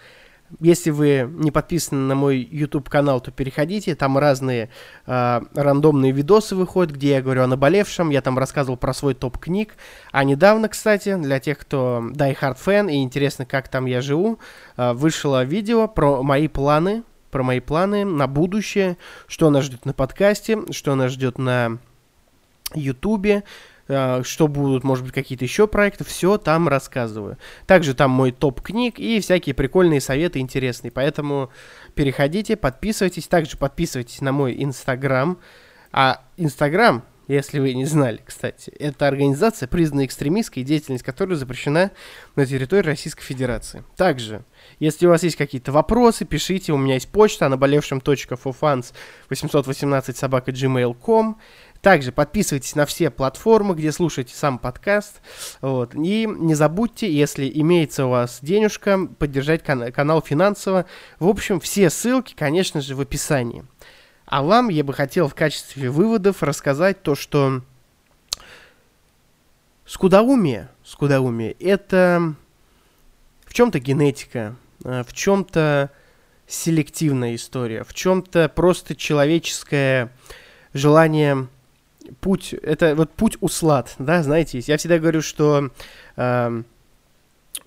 если 0.60 0.90
вы 0.90 1.30
не 1.32 1.52
подписаны 1.52 2.02
на 2.02 2.16
мой 2.16 2.38
YouTube 2.40 2.90
канал, 2.90 3.22
то 3.22 3.32
переходите. 3.32 3.96
Там 3.96 4.18
разные 4.18 4.70
э, 5.06 5.42
рандомные 5.54 6.12
видосы 6.12 6.56
выходят, 6.56 6.94
где 6.94 7.12
я 7.12 7.22
говорю 7.22 7.44
о 7.44 7.48
наболевшем. 7.48 8.10
Я 8.10 8.22
там 8.22 8.38
рассказывал 8.38 8.78
про 8.78 8.94
свой 8.94 9.14
топ 9.14 9.38
книг. 9.38 9.76
А 10.12 10.24
недавно, 10.24 10.70
кстати, 10.70 11.16
для 11.16 11.40
тех, 11.40 11.58
кто 11.58 12.04
die 12.12 12.38
hard 12.40 12.58
fan 12.64 12.92
и 12.92 13.04
интересно, 13.04 13.46
как 13.46 13.68
там 13.68 13.86
я 13.86 14.02
живу, 14.02 14.40
э, 14.78 14.94
вышло 14.94 15.44
видео 15.44 15.88
про 15.88 16.24
мои 16.24 16.48
планы, 16.48 17.04
про 17.32 17.44
мои 17.44 17.60
планы 17.60 18.06
на 18.06 18.28
будущее, 18.28 18.98
что 19.28 19.50
нас 19.50 19.66
ждет 19.66 19.86
на 19.86 19.94
подкасте, 19.94 20.60
что 20.72 20.96
нас 20.96 21.12
ждет 21.12 21.38
на 21.38 21.80
YouTube, 22.76 23.44
что 23.88 24.48
будут, 24.48 24.84
может 24.84 25.04
быть, 25.04 25.14
какие-то 25.14 25.44
еще 25.44 25.68
проекты, 25.68 26.04
все 26.04 26.38
там 26.38 26.68
рассказываю. 26.68 27.38
Также 27.68 27.94
там 27.94 28.12
мой 28.12 28.32
топ 28.32 28.62
книг 28.62 29.00
и 29.00 29.20
всякие 29.20 29.54
прикольные 29.54 30.00
советы 30.02 30.40
интересные. 30.40 30.92
Поэтому 30.92 31.52
переходите, 31.94 32.56
подписывайтесь. 32.56 33.28
Также 33.28 33.58
подписывайтесь 33.58 34.22
на 34.22 34.32
мой 34.32 34.56
инстаграм. 34.58 35.38
А 35.92 36.24
инстаграм, 36.38 37.04
если 37.28 37.60
вы 37.60 37.74
не 37.74 37.86
знали, 37.86 38.22
кстати, 38.26 38.70
это 38.72 39.08
организация, 39.08 39.68
признанная 39.68 40.06
экстремистской, 40.06 40.64
деятельность 40.64 41.04
которой 41.04 41.36
запрещена 41.36 41.92
на 42.36 42.46
территории 42.46 42.88
Российской 42.88 43.24
Федерации. 43.24 43.84
Также, 43.96 44.44
если 44.80 45.06
у 45.08 45.10
вас 45.10 45.24
есть 45.24 45.36
какие-то 45.36 45.72
вопросы, 45.72 46.26
пишите, 46.26 46.74
у 46.74 46.78
меня 46.78 46.96
есть 46.96 47.10
почта, 47.10 47.48
наболевшим.фуфанс 47.48 48.94
818 49.30 50.18
собака 50.18 50.52
gmail.com. 50.52 51.38
Также 51.84 52.14
подписывайтесь 52.14 52.76
на 52.76 52.86
все 52.86 53.10
платформы, 53.10 53.76
где 53.76 53.92
слушаете 53.92 54.34
сам 54.34 54.58
подкаст. 54.58 55.22
Вот. 55.60 55.94
И 55.96 56.26
не 56.26 56.56
забудьте, 56.56 57.14
если 57.14 57.52
имеется 57.54 58.06
у 58.06 58.10
вас 58.10 58.40
денежка, 58.42 59.06
поддержать 59.20 59.64
кан- 59.64 59.92
канал 59.92 60.22
финансово. 60.22 60.86
В 61.20 61.28
общем, 61.28 61.60
все 61.60 61.90
ссылки, 61.90 62.36
конечно 62.36 62.80
же, 62.80 62.96
в 62.96 63.02
описании. 63.02 63.66
А 64.26 64.44
вам 64.44 64.70
я 64.70 64.86
бы 64.86 64.94
хотел 64.94 65.28
в 65.28 65.36
качестве 65.36 65.90
выводов 65.90 66.42
рассказать 66.42 67.04
то, 67.04 67.16
что 67.16 67.62
скудоумие, 69.86 70.70
скудоумие– 70.86 71.52
это 71.60 72.34
в 73.44 73.54
чем-то 73.54 73.80
генетика, 73.80 74.56
э, 74.86 75.04
в 75.06 75.12
чем-то 75.12 75.92
селективная 76.48 77.36
история, 77.36 77.84
в 77.84 77.94
чем-то 77.94 78.48
просто 78.48 78.96
человеческое 78.96 80.14
желание 80.74 81.50
путь, 82.20 82.54
это 82.54 82.96
вот 82.96 83.12
путь 83.12 83.38
услад, 83.42 83.96
да, 84.00 84.24
знаете, 84.24 84.60
я 84.60 84.78
всегда 84.78 85.00
говорю, 85.00 85.22
что 85.22 85.70
э, 86.16 86.64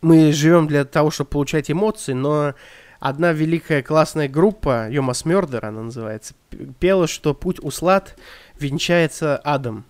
мы 0.01 0.33
живем 0.33 0.67
для 0.67 0.85
того, 0.85 1.11
чтобы 1.11 1.31
получать 1.31 1.71
эмоции, 1.71 2.13
но 2.13 2.55
одна 3.01 3.33
великая 3.33 3.83
классная 3.83 4.29
группа, 4.29 4.89
Йомас 4.91 5.25
Мёрдер 5.25 5.65
она 5.65 5.83
называется, 5.83 6.35
пела, 6.79 7.07
что 7.07 7.35
путь 7.35 7.59
услад 7.61 8.17
венчается 8.59 9.37
адом. 9.39 9.85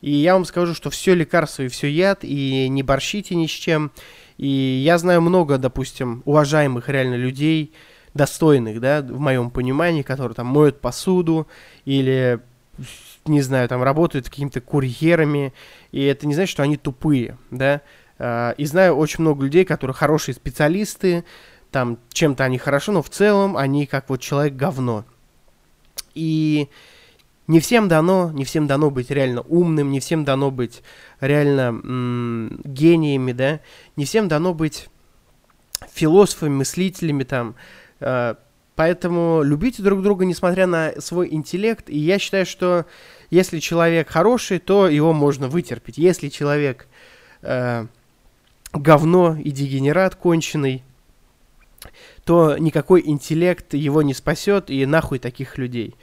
И 0.00 0.12
я 0.12 0.32
вам 0.34 0.46
скажу, 0.46 0.74
что 0.74 0.88
все 0.88 1.14
лекарство 1.14 1.62
и 1.62 1.68
все 1.68 1.88
яд, 1.88 2.20
и 2.22 2.68
не 2.68 2.82
борщите 2.82 3.34
ни 3.34 3.46
с 3.46 3.50
чем. 3.50 3.90
И 4.38 4.48
я 4.48 4.96
знаю 4.96 5.20
много, 5.20 5.58
допустим, 5.58 6.22
уважаемых 6.24 6.88
реально 6.88 7.16
людей, 7.16 7.74
достойных, 8.14 8.80
да, 8.80 9.02
в 9.02 9.20
моем 9.20 9.50
понимании, 9.50 10.02
которые 10.02 10.34
там 10.34 10.46
моют 10.46 10.80
посуду 10.80 11.46
или, 11.84 12.40
не 13.26 13.42
знаю, 13.42 13.68
там 13.68 13.82
работают 13.82 14.28
какими-то 14.28 14.60
курьерами, 14.60 15.52
и 15.92 16.02
это 16.02 16.26
не 16.26 16.34
значит, 16.34 16.50
что 16.50 16.62
они 16.62 16.76
тупые, 16.76 17.36
да. 17.50 17.82
А, 18.18 18.52
и 18.52 18.64
знаю 18.64 18.96
очень 18.96 19.22
много 19.22 19.44
людей, 19.44 19.64
которые 19.64 19.94
хорошие 19.94 20.34
специалисты, 20.34 21.24
там 21.70 21.98
чем-то 22.12 22.44
они 22.44 22.58
хорошо, 22.58 22.92
но 22.92 23.02
в 23.02 23.10
целом 23.10 23.56
они 23.56 23.86
как 23.86 24.08
вот 24.08 24.20
человек 24.20 24.54
говно. 24.54 25.04
И 26.14 26.68
не 27.46 27.60
всем 27.60 27.88
дано, 27.88 28.30
не 28.32 28.44
всем 28.44 28.66
дано 28.66 28.90
быть 28.90 29.10
реально 29.10 29.42
умным, 29.42 29.90
не 29.90 30.00
всем 30.00 30.24
дано 30.24 30.50
быть 30.50 30.82
реально 31.20 31.68
м- 31.70 32.60
гениями, 32.64 33.32
да, 33.32 33.60
не 33.96 34.04
всем 34.04 34.28
дано 34.28 34.54
быть 34.54 34.88
философами, 35.92 36.50
мыслителями 36.50 37.24
там. 37.24 37.54
Э, 38.00 38.34
поэтому 38.80 39.42
любите 39.42 39.82
друг 39.82 40.00
друга, 40.00 40.24
несмотря 40.24 40.66
на 40.66 40.98
свой 41.02 41.34
интеллект. 41.34 41.90
И 41.90 41.98
я 41.98 42.18
считаю, 42.18 42.46
что 42.46 42.86
если 43.28 43.58
человек 43.58 44.08
хороший, 44.08 44.58
то 44.58 44.88
его 44.88 45.12
можно 45.12 45.48
вытерпеть. 45.48 45.98
Если 45.98 46.30
человек 46.30 46.88
э, 47.42 47.84
говно 48.72 49.36
и 49.36 49.50
дегенерат 49.50 50.14
конченый, 50.14 50.82
то 52.24 52.56
никакой 52.56 53.02
интеллект 53.04 53.74
его 53.74 54.00
не 54.00 54.14
спасет, 54.14 54.70
и 54.70 54.86
нахуй 54.86 55.18
таких 55.18 55.58
людей. 55.58 55.94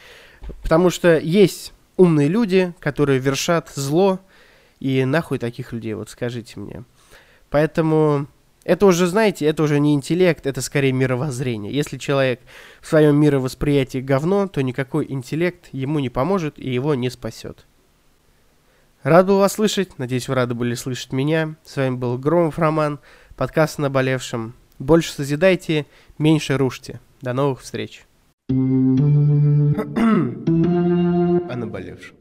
Потому 0.62 0.92
что 0.92 1.18
есть 1.18 1.74
умные 1.96 2.28
люди, 2.28 2.76
которые 2.80 3.18
вершат 3.18 3.72
зло, 3.74 4.20
и 4.80 5.04
нахуй 5.04 5.40
таких 5.40 5.74
людей, 5.74 5.96
вот 5.96 6.12
скажите 6.12 6.60
мне. 6.60 6.84
Поэтому 7.50 8.28
это 8.68 8.86
уже, 8.86 9.08
знаете, 9.08 9.46
это 9.46 9.64
уже 9.64 9.80
не 9.80 9.94
интеллект, 9.94 10.46
это 10.46 10.60
скорее 10.60 10.92
мировоззрение. 10.92 11.74
Если 11.74 11.98
человек 11.98 12.42
в 12.82 12.88
своем 12.88 13.16
мировосприятии 13.16 14.00
говно, 14.00 14.50
то 14.50 14.62
никакой 14.62 15.10
интеллект 15.10 15.70
ему 15.72 16.00
не 16.00 16.10
поможет 16.10 16.60
и 16.60 16.70
его 16.70 16.94
не 16.94 17.10
спасет. 17.10 17.66
Рад 19.04 19.26
был 19.26 19.38
вас 19.38 19.54
слышать, 19.54 19.98
надеюсь, 19.98 20.28
вы 20.28 20.36
рады 20.36 20.54
были 20.54 20.74
слышать 20.74 21.14
меня. 21.14 21.56
С 21.64 21.78
вами 21.78 21.96
был 21.96 22.18
Громов 22.18 22.60
Роман, 22.60 23.00
подкаст 23.38 23.80
о 23.80 23.84
наболевшем. 23.84 24.54
Больше 24.80 25.14
созидайте, 25.14 25.86
меньше 26.18 26.58
рушьте. 26.58 27.00
До 27.22 27.32
новых 27.32 27.62
встреч. 27.62 28.06
о 28.50 28.54
наболевшем. 31.56 32.17